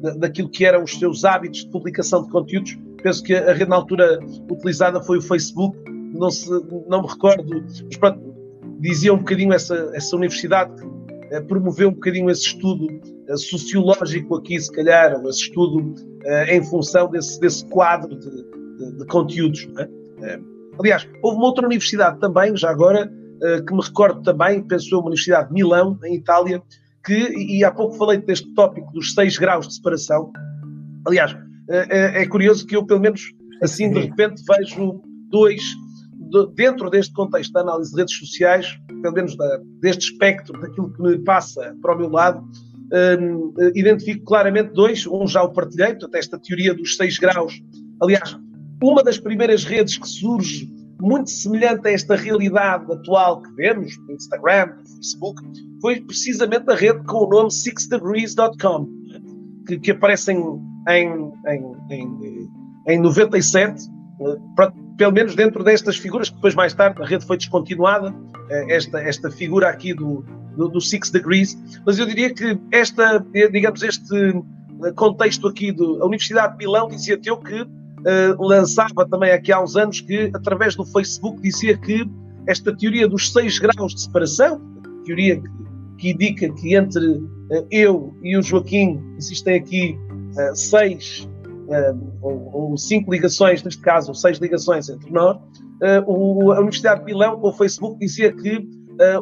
[0.00, 2.78] da, daquilo que eram os seus hábitos de publicação de conteúdos.
[3.02, 4.18] Penso que a rede na altura
[4.50, 5.76] utilizada foi o Facebook,
[6.12, 6.50] não, se,
[6.88, 8.34] não me recordo, mas pronto,
[8.80, 12.86] dizia um bocadinho essa, essa universidade que uh, promoveu um bocadinho esse estudo
[13.28, 15.94] uh, sociológico aqui, se calhar, esse estudo
[16.48, 19.66] em função desse, desse quadro de, de, de conteúdos.
[20.20, 20.38] É?
[20.78, 23.10] Aliás, houve uma outra universidade também, já agora,
[23.42, 26.62] eh, que me recordo também, penso eu, uma universidade de Milão, em Itália,
[27.08, 30.30] que, e há pouco falei deste tópico dos seis graus de separação.
[31.06, 31.34] Aliás,
[31.70, 33.32] é, é curioso que eu, pelo menos,
[33.62, 35.00] assim, de repente, vejo
[35.30, 35.62] dois,
[36.54, 41.00] dentro deste contexto da análise de redes sociais, pelo menos da, deste espectro, daquilo que
[41.00, 42.46] me passa para o meu lado,
[43.20, 45.06] um, identifico claramente dois.
[45.06, 47.58] Um já o partilhei, portanto, esta teoria dos seis graus.
[48.02, 48.38] Aliás,
[48.82, 50.70] uma das primeiras redes que surge
[51.00, 55.42] muito semelhante a esta realidade atual que vemos no Instagram, no Facebook,
[55.80, 58.88] foi precisamente a rede com o nome sixdegrees.com,
[59.66, 61.32] que, que aparece em, em,
[61.90, 62.50] em,
[62.88, 63.88] em 97,
[64.20, 68.12] eh, pelo menos dentro destas figuras, que depois mais tarde a rede foi descontinuada,
[68.50, 70.24] eh, esta, esta figura aqui do,
[70.56, 74.34] do, do Six Degrees, mas eu diria que esta, digamos, este
[74.96, 77.66] contexto aqui da Universidade de Milão dizia-te que
[78.00, 82.08] uh, lançava também aqui há uns anos que, através do Facebook, dizia que
[82.46, 84.60] esta teoria dos seis graus de separação,
[85.04, 85.48] teoria que,
[85.98, 89.98] que indica que entre uh, eu e o Joaquim existem aqui
[90.32, 91.28] uh, seis
[92.22, 95.36] ou, ou, cinco ligações, neste caso, ou seis ligações entre nós,
[96.06, 98.66] o, a Universidade de Milão, com o Facebook, dizia que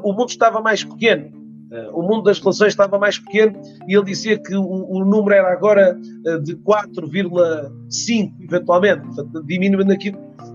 [0.05, 1.46] o mundo estava mais pequeno
[1.93, 5.53] o mundo das relações estava mais pequeno e ele dizia que o, o número era
[5.53, 9.07] agora eh, de 4,5, eventualmente,
[9.45, 10.15] diminuindo aqui.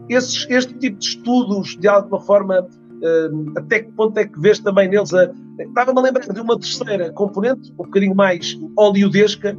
[0.09, 2.67] Esses, este tipo de estudos, de alguma forma,
[3.03, 5.13] eh, até que ponto é que vês também neles?
[5.13, 5.31] A...
[5.59, 9.57] Estava-me a lembrar de uma terceira componente, um bocadinho mais oleodesca,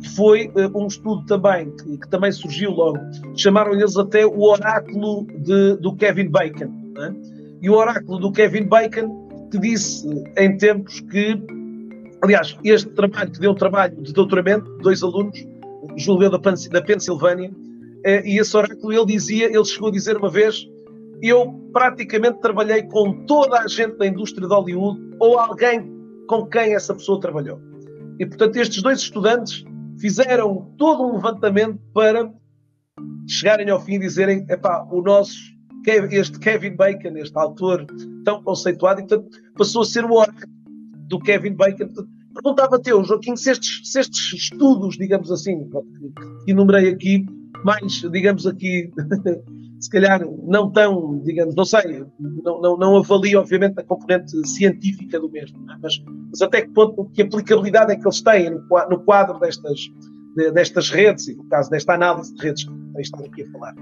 [0.00, 2.98] que foi um estudo também, que, que, também surgiu logo.
[3.36, 6.72] Chamaram eles até o oráculo de, do Kevin Bacon.
[6.98, 7.12] É?
[7.62, 11.40] E o oráculo do Kevin Bacon que disse em tempos que,
[12.22, 15.46] aliás, este trabalho, que deu trabalho de doutoramento, dois alunos,
[15.96, 17.50] Júlio da, da Pensilvânia,
[18.04, 20.66] eh, e esse oráculo ele dizia, ele chegou a dizer uma vez,
[21.22, 25.90] eu praticamente trabalhei com toda a gente da indústria de Hollywood ou alguém
[26.26, 27.60] com quem essa pessoa trabalhou.
[28.18, 29.64] E portanto estes dois estudantes
[29.98, 32.32] fizeram todo um levantamento para
[33.28, 35.36] chegarem ao fim e dizerem, epá, o nosso
[35.86, 37.86] este Kevin Bacon, este autor
[38.24, 40.52] tão conceituado, e portanto passou a ser o oráculo
[41.08, 41.88] do Kevin Bacon.
[42.34, 45.68] Perguntava-te Joaquim, se estes, se estes estudos, digamos assim,
[46.44, 47.26] que enumerei aqui,
[47.64, 48.90] mais, digamos aqui,
[49.80, 55.18] se calhar não tão, digamos, não sei, não, não, não avalio, obviamente, a componente científica
[55.18, 55.76] do mesmo, é?
[55.82, 59.80] mas, mas, até que ponto, que aplicabilidade é que eles têm no, no quadro destas,
[60.54, 63.74] destas redes, e no caso desta análise de redes que estamos aqui a falar.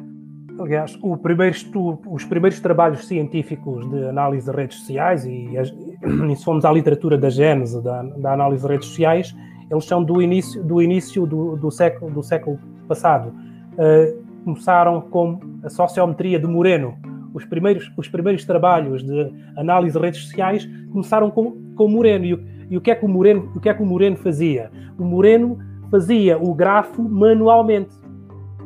[0.58, 6.44] Aliás, primeiro estudo, os primeiros trabalhos científicos de análise de redes sociais, e, e se
[6.44, 9.36] formos à literatura da gênese da, da, análise de redes sociais,
[9.70, 13.28] eles são do início do, início do, do, século, do século passado.
[13.74, 16.96] Uh, começaram com a sociometria de Moreno.
[17.34, 22.24] Os primeiros, os primeiros trabalhos de análise de redes sociais começaram com, com Moreno.
[22.24, 24.70] E e o que é que o Moreno, o que é que o Moreno fazia?
[24.98, 25.58] O Moreno
[25.90, 27.94] fazia o grafo manualmente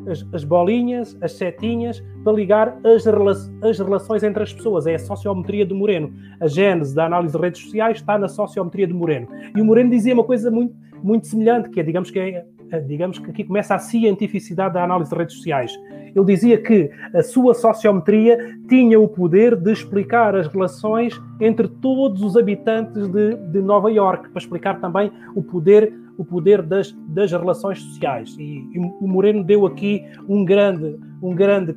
[0.07, 3.32] as, as, bolinhas, as setinhas, para ligar as, rela
[3.62, 4.86] as relações entre as pessoas.
[4.86, 6.12] É a sociometria de Moreno.
[6.40, 9.28] A gênese da análise de redes sociais está na sociometria de Moreno.
[9.57, 12.80] E o Moreno dizia uma coisa muito, muito semelhante, que é, digamos que é, é
[12.80, 15.72] digamos que aqui começa a cientificidade da análise de redes sociais.
[16.14, 18.38] Ele dizia que a sua sociometria
[18.68, 24.28] tinha o poder de explicar as relações entre todos os habitantes de, de Nova York,
[24.28, 25.92] para explicar também o poder
[26.22, 28.36] o poder das, das relações sociais.
[28.38, 31.76] E, e, o Moreno deu aqui um grande, um, grande,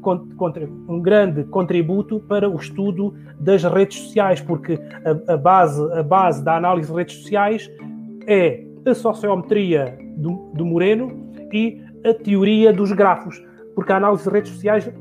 [0.88, 6.44] um grande contributo para o estudo das redes sociais, porque a, a base, a base
[6.44, 7.70] da análise de redes sociais
[8.28, 13.44] é a sociometria do, do Moreno e a teoria dos grafos,
[13.74, 14.94] porque a análise de redes sociais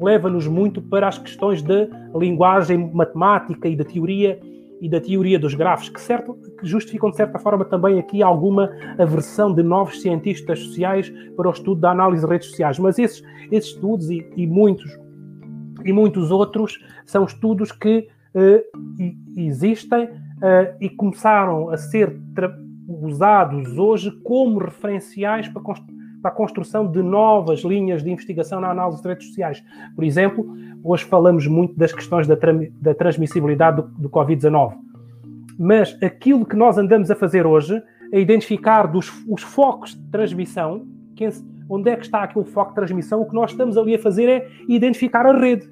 [0.00, 4.40] leva-nos muito para as questões da linguagem matemática e da teoria
[4.80, 8.70] e da teoria dos grafos, que, certo, que justificam, de certa forma, também aqui alguma
[8.98, 12.78] aversão de novos cientistas sociais para o estudo da análise de redes sociais.
[12.78, 14.98] Mas esses, esses estudos e, e muitos,
[15.84, 22.18] e muitos outros são estudos que uh, existem uh, e começaram a ser
[22.88, 25.62] usados hoje como referenciais para,
[26.22, 29.62] para a construção de novas linhas de investigação na análise de redes sociais.
[29.94, 30.46] Por exemplo,
[30.82, 32.36] hoje falamos muito das questões da,
[32.80, 34.74] da transmissibilidade do, do Covid-19,
[35.58, 40.86] mas aquilo que nós andamos a fazer hoje é identificar dos, os focos de transmissão,
[41.14, 41.28] quem,
[41.68, 44.28] onde é que está aquele foco de transmissão, o que nós estamos ali a fazer
[44.28, 45.68] é identificar a rede.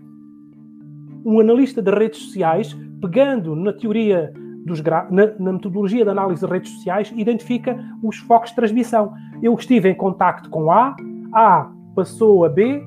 [1.25, 4.33] Um analista de redes sociais, pegando na teoria
[4.65, 5.07] dos na,
[5.39, 9.12] na, metodologia de análise de redes sociais, identifica os focos de transmissão.
[9.43, 10.97] Eu estive em contacto com A,
[11.33, 12.83] A passou a B,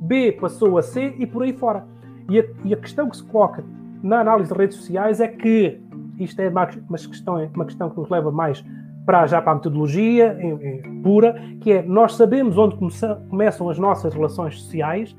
[0.00, 1.86] B passou a C e por aí fora.
[2.28, 3.64] E a, e a questão que se coloca
[4.02, 5.80] na análise de redes sociais é que
[6.18, 8.64] isto é uma, uma, questão, uma questão que nos leva mais
[9.06, 13.70] para já para a metodologia em, em, pura, que é nós sabemos onde começam, começam
[13.70, 15.16] as nossas relações sociais,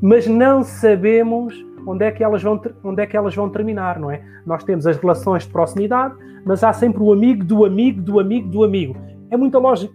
[0.00, 1.54] mas não sabemos
[1.86, 4.22] onde é que elas vão, onde é que elas vão terminar, não é?
[4.46, 6.14] Nós temos as relações de proximidade,
[6.44, 8.96] mas há sempre o amigo do amigo do amigo do amigo.
[9.30, 9.94] É muita lógica.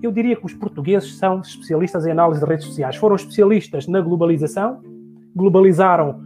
[0.00, 2.96] Eu diria que os portugueses são especialistas em análise de redes sociais.
[2.96, 4.80] Foram especialistas na globalização,
[5.34, 6.20] globalizaram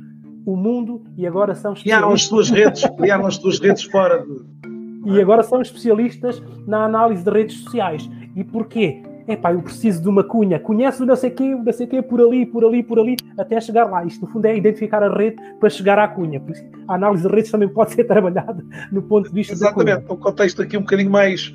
[0.45, 5.13] o mundo e agora são Criaram as suas redes, criaram as suas redes fora de...
[5.13, 8.09] E agora são especialistas na análise de redes sociais.
[8.35, 9.03] E porquê?
[9.29, 12.03] Epá, eu preciso de uma cunha, conhece o não sei quê, o não sei quê,
[12.03, 14.05] por ali, por ali, por ali, até chegar lá.
[14.05, 16.41] Isto, no fundo, é identificar a rede para chegar à cunha.
[16.41, 20.11] Por isso, a análise de redes também pode ser trabalhada no ponto de vista Exatamente,
[20.11, 21.53] um contexto aqui um bocadinho mais...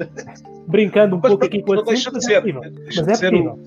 [0.67, 2.41] Brincando um mas, pouco aqui com a deixa de ser.
[2.53, 3.59] Mas é possível.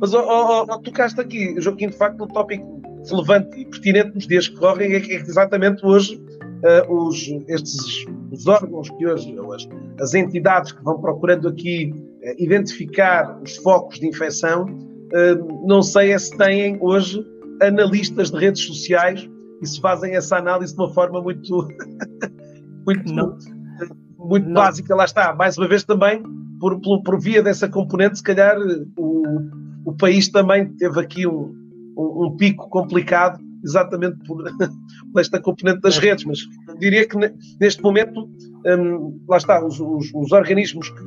[0.00, 4.26] Mas oh, oh, oh, tocaste aqui, Joaquim, de facto, um tópico relevante e pertinente nos
[4.26, 9.34] dias que correm é que é exatamente hoje uh, os, estes os órgãos que hoje,
[9.54, 9.68] as,
[10.00, 11.94] as entidades que vão procurando aqui
[12.38, 17.24] identificar os focos de infecção, uh, não sei é se têm hoje
[17.62, 19.28] analistas de redes sociais
[19.62, 21.68] e se fazem essa análise de uma forma muito,
[22.86, 23.38] muito, não.
[24.18, 24.54] muito não.
[24.54, 24.94] básica.
[24.94, 26.22] Lá está, mais uma vez também,
[26.60, 28.56] por, por, por via dessa componente, se calhar
[28.96, 29.22] o,
[29.84, 31.54] o país também teve aqui um,
[31.96, 34.42] um, um pico complicado exatamente por,
[35.12, 36.38] por, esta componente das redes, mas
[36.78, 37.16] diria que
[37.60, 38.28] neste momento,
[38.66, 41.04] um, lá está, os, os, os organismos que,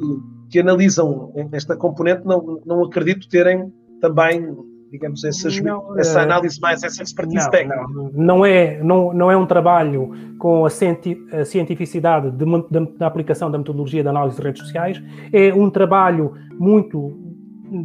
[0.51, 4.55] que, analisam esta componente não, não acredito terem também
[4.91, 7.87] digamos, essa, não, essa eh, análise mais, essa expertise não, técnica.
[7.87, 12.97] Não, não, é, não, não é um trabalho com a, cienti a cientificidade de, de,
[12.97, 15.01] da aplicação da metodologia de análise de redes sociais,
[15.31, 17.17] é um trabalho muito,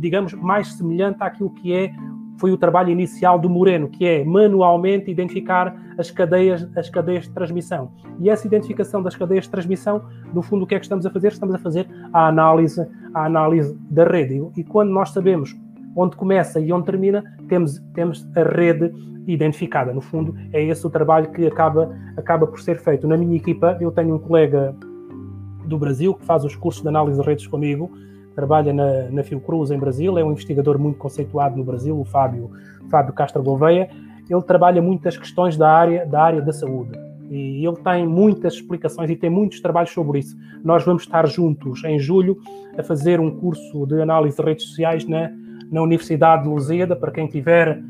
[0.01, 1.91] digamos, mais semelhante àquilo que é
[2.39, 7.31] foi o trabalho inicial do Moreno, que é manualmente identificar as cadeias, as cadeias de
[7.31, 7.93] transmissão.
[8.21, 11.11] E essa identificação das cadeias de transmissão, no fundo, o que é que estamos a
[11.11, 11.29] fazer?
[11.29, 14.43] Estamos a fazer a análise, a análise da rede.
[14.57, 15.55] E quando nós sabemos
[15.97, 18.93] onde começa e onde termina, temos, temos a rede
[19.27, 19.93] identificada.
[19.93, 23.07] No fundo, é esse o trabalho que acaba, acaba por ser feito.
[23.07, 24.75] Na minha equipa, eu tenho um colega
[25.65, 27.91] do Brasil que faz os cursos de análise de redes comigo,
[28.35, 32.51] trabalha na, na Fiocruz em Brasil, é um investigador muito conceituado no Brasil, o Fábio,
[32.91, 33.89] Fábio Castro Gouveia.
[34.29, 39.11] Ele trabalha muitas questões da área, da área da saúde e ele tem muitas explicações
[39.11, 40.37] e tem muitos trabalhos sobre isso.
[40.63, 42.39] Nós vamos estar juntos em julho
[42.77, 45.31] a fazer um curso de análise de redes sociais na,
[45.71, 47.83] na Universidade de Lusíada, para quem tiver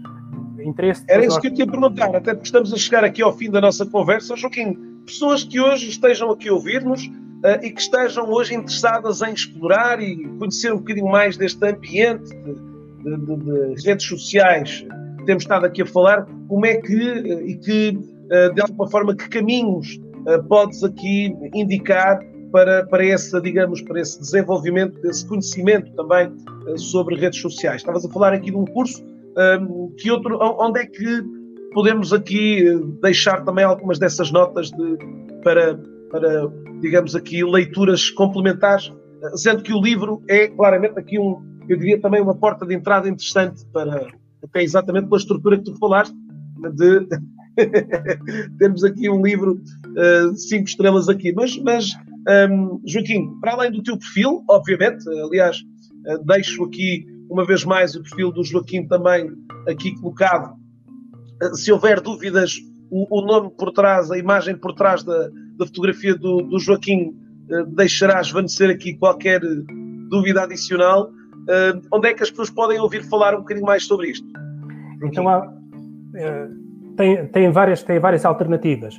[0.64, 1.04] interesse.
[1.08, 3.50] Era isso que eu tinha a perguntar, até porque estamos a chegar aqui ao fim
[3.50, 4.36] da nossa conversa.
[4.36, 7.10] Joaquim, pessoas que hoje estejam aqui a ouvir-nos,
[7.62, 12.54] e que estejam hoje interessadas em explorar e conhecer um bocadinho mais deste ambiente de,
[13.04, 14.86] de, de, de redes sociais
[15.18, 18.88] que temos estado aqui a falar, como é que uh, e que, uh, de alguma
[18.88, 20.00] forma, que caminhos
[20.48, 22.18] podes aqui indicar
[22.50, 26.32] para, para, esse, digamos, para esse desenvolvimento, desse conhecimento também
[26.78, 27.82] sobre redes sociais.
[27.82, 29.04] Estavas a falar aqui de um curso,
[29.98, 31.22] que outro, onde é que
[31.74, 32.64] podemos aqui
[33.02, 34.96] deixar também algumas dessas notas de,
[35.42, 35.78] para,
[36.14, 36.48] para
[36.80, 38.92] digamos aqui, leituras complementares,
[39.34, 43.08] sendo que o livro é claramente aqui um, eu diria também uma porta de entrada
[43.08, 44.06] interessante para,
[44.42, 46.14] até exatamente pela estrutura que tu falaste,
[46.74, 47.08] de
[48.58, 51.32] termos aqui um livro uh, cinco estrelas aqui.
[51.32, 51.90] Mas, mas
[52.48, 55.58] um, Joaquim, para além do teu perfil, obviamente, aliás,
[56.06, 59.32] uh, deixo aqui uma vez mais o perfil do Joaquim também
[59.68, 60.54] aqui colocado.
[61.42, 62.60] Uh, se houver dúvidas,
[62.94, 65.28] o, o, nome por trás, a imagem por trás da,
[65.58, 67.08] da fotografia do, do Joaquim
[67.50, 69.40] uh, deixará esvanecer aqui qualquer
[70.08, 71.08] dúvida adicional.
[71.08, 74.26] Uh, onde é que as pessoas podem ouvir falar um bocadinho mais sobre isto?
[75.02, 75.52] Então, há,
[76.96, 78.94] tem, tem, várias, tem várias alternativas.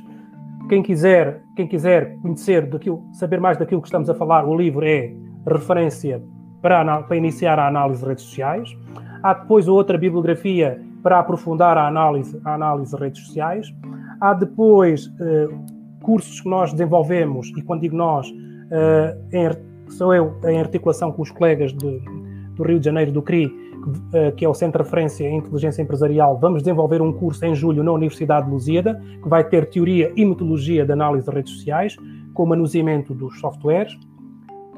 [0.68, 4.84] quem quiser, quem quiser conhecer daquilo, saber mais daquilo que estamos a falar, o livro
[4.84, 5.10] é
[5.46, 6.22] referência
[6.60, 8.76] para, para iniciar a análise de redes sociais.
[9.22, 13.72] Há depois outra bibliografia para aprofundar a análise, a análise de redes sociais.
[14.20, 15.48] Há depois eh,
[16.02, 18.26] cursos que nós desenvolvemos, e quando digo nós,
[18.70, 22.00] eh, em, sou eu em articulação com os colegas de,
[22.54, 23.52] do Rio de Janeiro, do CRI,
[24.12, 27.54] eh, que é o Centro de Referência em Inteligência Empresarial, vamos desenvolver um curso em
[27.54, 31.52] julho na Universidade de Lusíada, que vai ter teoria e metodologia de análise de redes
[31.52, 31.96] sociais,
[32.34, 33.96] com manuseamento dos softwares.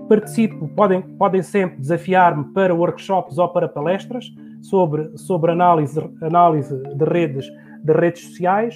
[0.08, 4.32] Participo, podem, podem sempre desafiar-me para workshops ou para palestras
[4.62, 7.46] sobre, sobre análise, análise de redes,
[7.82, 8.74] de redes sociais.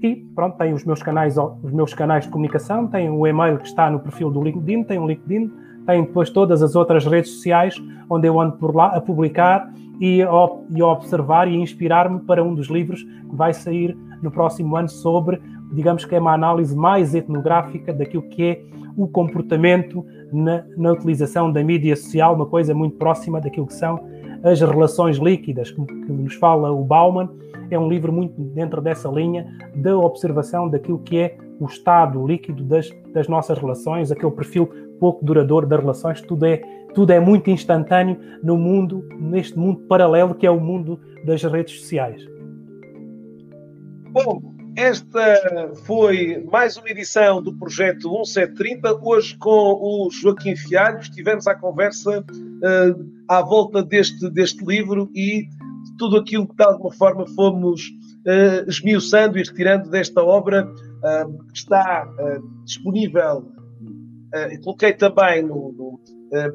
[0.00, 3.66] E pronto, tenho os meus canais, os meus canais de comunicação, tenho o e-mail que
[3.66, 5.50] está no perfil do LinkedIn, tenho o LinkedIn,
[5.84, 7.74] tem depois todas as outras redes sociais
[8.08, 10.28] onde eu ando por lá a publicar e a,
[10.70, 14.88] e a observar e inspirar-me para um dos livros que vai sair no próximo ano
[14.88, 15.40] sobre,
[15.72, 18.62] digamos que é uma análise mais etnográfica daquilo que é
[18.98, 24.00] o comportamento na, na utilização da mídia social, uma coisa muito próxima daquilo que são
[24.42, 27.30] as relações líquidas, que, que nos fala o Bauman,
[27.70, 32.64] é um livro muito dentro dessa linha da observação daquilo que é o estado líquido
[32.64, 34.68] das, das nossas relações, aquele perfil
[34.98, 36.60] pouco duradouro das relações, tudo é,
[36.92, 41.80] tudo é muito instantâneo no mundo, neste mundo paralelo que é o mundo das redes
[41.80, 42.26] sociais.
[44.10, 49.00] Bom, esta foi mais uma edição do projeto 1730.
[49.02, 55.48] Hoje com o Joaquim Fialho estivemos à conversa uh, à volta deste, deste livro e
[55.98, 61.58] tudo aquilo que de alguma forma fomos uh, esmiuçando e retirando desta obra uh, que
[61.58, 62.08] está
[62.64, 63.52] disponível
[64.62, 66.00] coloquei também no, no,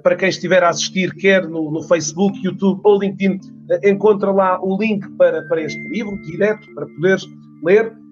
[0.04, 3.40] para quem estiver a assistir, quer no, no Facebook, YouTube ou LinkedIn,
[3.84, 7.26] encontra lá o link para, para este livro, direto, para poderes
[7.64, 8.03] ler.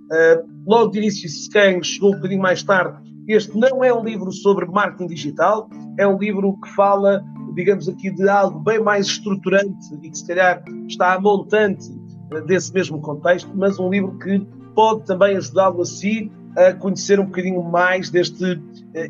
[0.65, 2.97] Logo de início, quem chegou um bocadinho mais tarde,
[3.27, 8.11] este não é um livro sobre marketing digital, é um livro que fala, digamos aqui,
[8.11, 11.89] de algo bem mais estruturante e que se calhar está a montante
[12.45, 14.39] desse mesmo contexto, mas um livro que
[14.75, 18.59] pode também ajudá-lo a si a conhecer um bocadinho mais deste uh,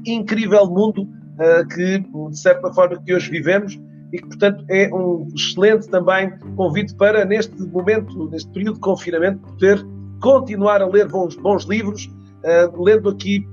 [0.06, 3.80] incrível mundo uh, que, de certa forma, que hoje vivemos
[4.14, 9.40] e que, portanto, é um excelente também convite para, neste momento, neste período de confinamento,
[9.40, 9.84] poder
[10.22, 13.46] continuar a ler bons, bons livros, uh, lendo aqui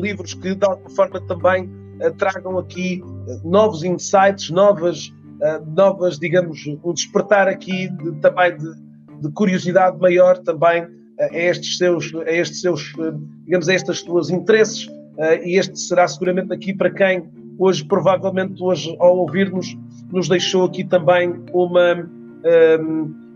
[0.00, 1.68] livros que, de alguma forma, também
[2.16, 3.02] tragam aqui
[3.44, 5.12] novos insights, novas,
[5.74, 8.72] novas, digamos, um despertar aqui de, também de,
[9.22, 10.86] de curiosidade maior também
[11.18, 12.92] a estes seus, a estes seus,
[13.44, 17.24] digamos, a estes seus interesses, eh, e este será seguramente aqui para quem
[17.58, 19.76] hoje, provavelmente hoje, ao ouvir-nos,
[20.12, 22.08] nos deixou aqui também uma.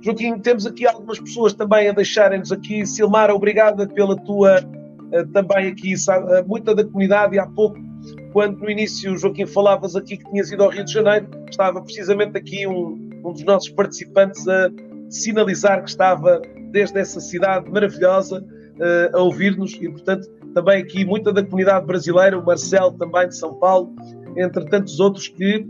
[0.03, 2.87] Joaquim, temos aqui algumas pessoas também a deixarem-nos aqui.
[2.87, 7.79] Silmar, obrigada pela tua uh, também aqui, uh, muita da comunidade, e há pouco,
[8.33, 12.39] quando no início, Joaquim, falavas aqui que tinhas ido ao Rio de Janeiro, estava precisamente
[12.39, 14.71] aqui um, um dos nossos participantes a
[15.11, 16.41] sinalizar que estava
[16.71, 22.39] desde essa cidade maravilhosa uh, a ouvir-nos e, portanto, também aqui muita da comunidade brasileira,
[22.39, 23.95] o Marcelo também de São Paulo,
[24.37, 25.67] entre tantos outros que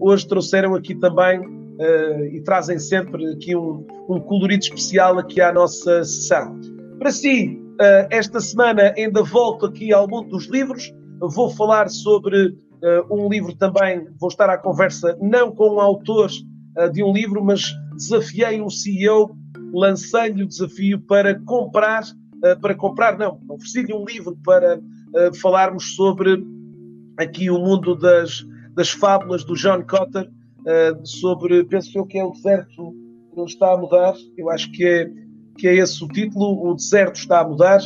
[0.00, 5.52] hoje trouxeram aqui também uh, e trazem sempre aqui um, um colorido especial aqui à
[5.52, 6.58] nossa sessão.
[6.98, 7.60] Para si,
[8.08, 12.56] esta semana ainda volto aqui ao mundo dos livros, vou falar sobre
[13.10, 16.30] um livro também, vou estar à conversa não com um autor
[16.92, 19.36] de um livro, mas desafiei um CEO
[19.74, 25.96] lancei-lhe o desafio para comprar, uh, para comprar, não, ofereci-lhe um livro para uh, falarmos
[25.96, 26.44] sobre
[27.18, 30.30] aqui o mundo das, das fábulas do John Cotter,
[30.66, 32.94] uh, sobre, penso eu que é o deserto
[33.36, 35.10] não está a mudar, eu acho que é,
[35.58, 37.80] que é esse o título, o deserto está a mudar,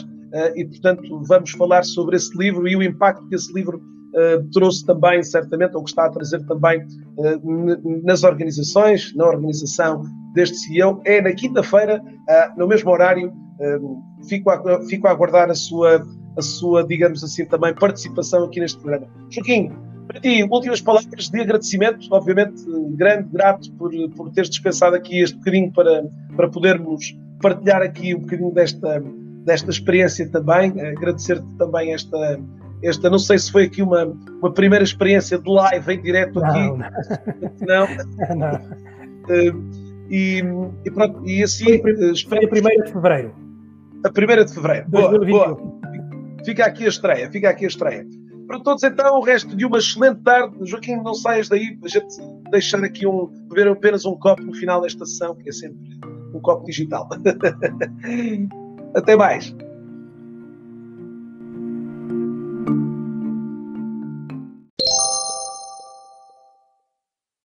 [0.55, 4.87] e portanto vamos falar sobre esse livro e o impacto que esse livro Uh, trouxe
[4.87, 10.03] também, certamente, ou que está a trazer também uh, nas organizações, na organização
[10.39, 13.33] deste CEO é na quinta-feira, uh, no mesmo horário.
[13.61, 16.07] Uh, fico, a, fico a aguardar a sua,
[16.37, 19.07] a sua, digamos assim, também participação aqui neste programa.
[19.31, 19.73] Joaquim,
[20.09, 22.65] para ti, últimas palavras de agradecimento, obviamente,
[22.97, 26.05] grande, grato por, por teres dispensado aqui este bocadinho para,
[26.35, 29.05] para podermos partilhar aqui um bocadinho desta,
[29.45, 30.73] desta experiência também.
[30.81, 32.41] Agradecer-te também esta,
[32.83, 34.07] esta, não sei se foi aqui uma,
[34.41, 36.59] uma primeira experiência de live em direto aqui.
[36.59, 36.79] Não.
[37.61, 37.87] não.
[38.35, 38.55] não.
[39.29, 40.43] Uh, e,
[40.87, 41.83] e pronto, e assim.
[42.27, 43.35] Foi a primeira de fevereiro.
[44.05, 44.89] A primeira de fevereiro.
[44.89, 45.79] Boa, boa.
[46.45, 48.07] Fica aqui a estreia, fica aqui a estreia.
[48.49, 50.57] Para todos, então, o resto de uma excelente tarde.
[50.63, 52.07] Joaquim, não saias daí, a gente
[52.51, 53.27] deixar aqui um.
[53.49, 56.01] beber apenas um copo no final desta sessão, que é sempre
[56.35, 57.07] um copo digital.
[58.97, 59.55] Até mais.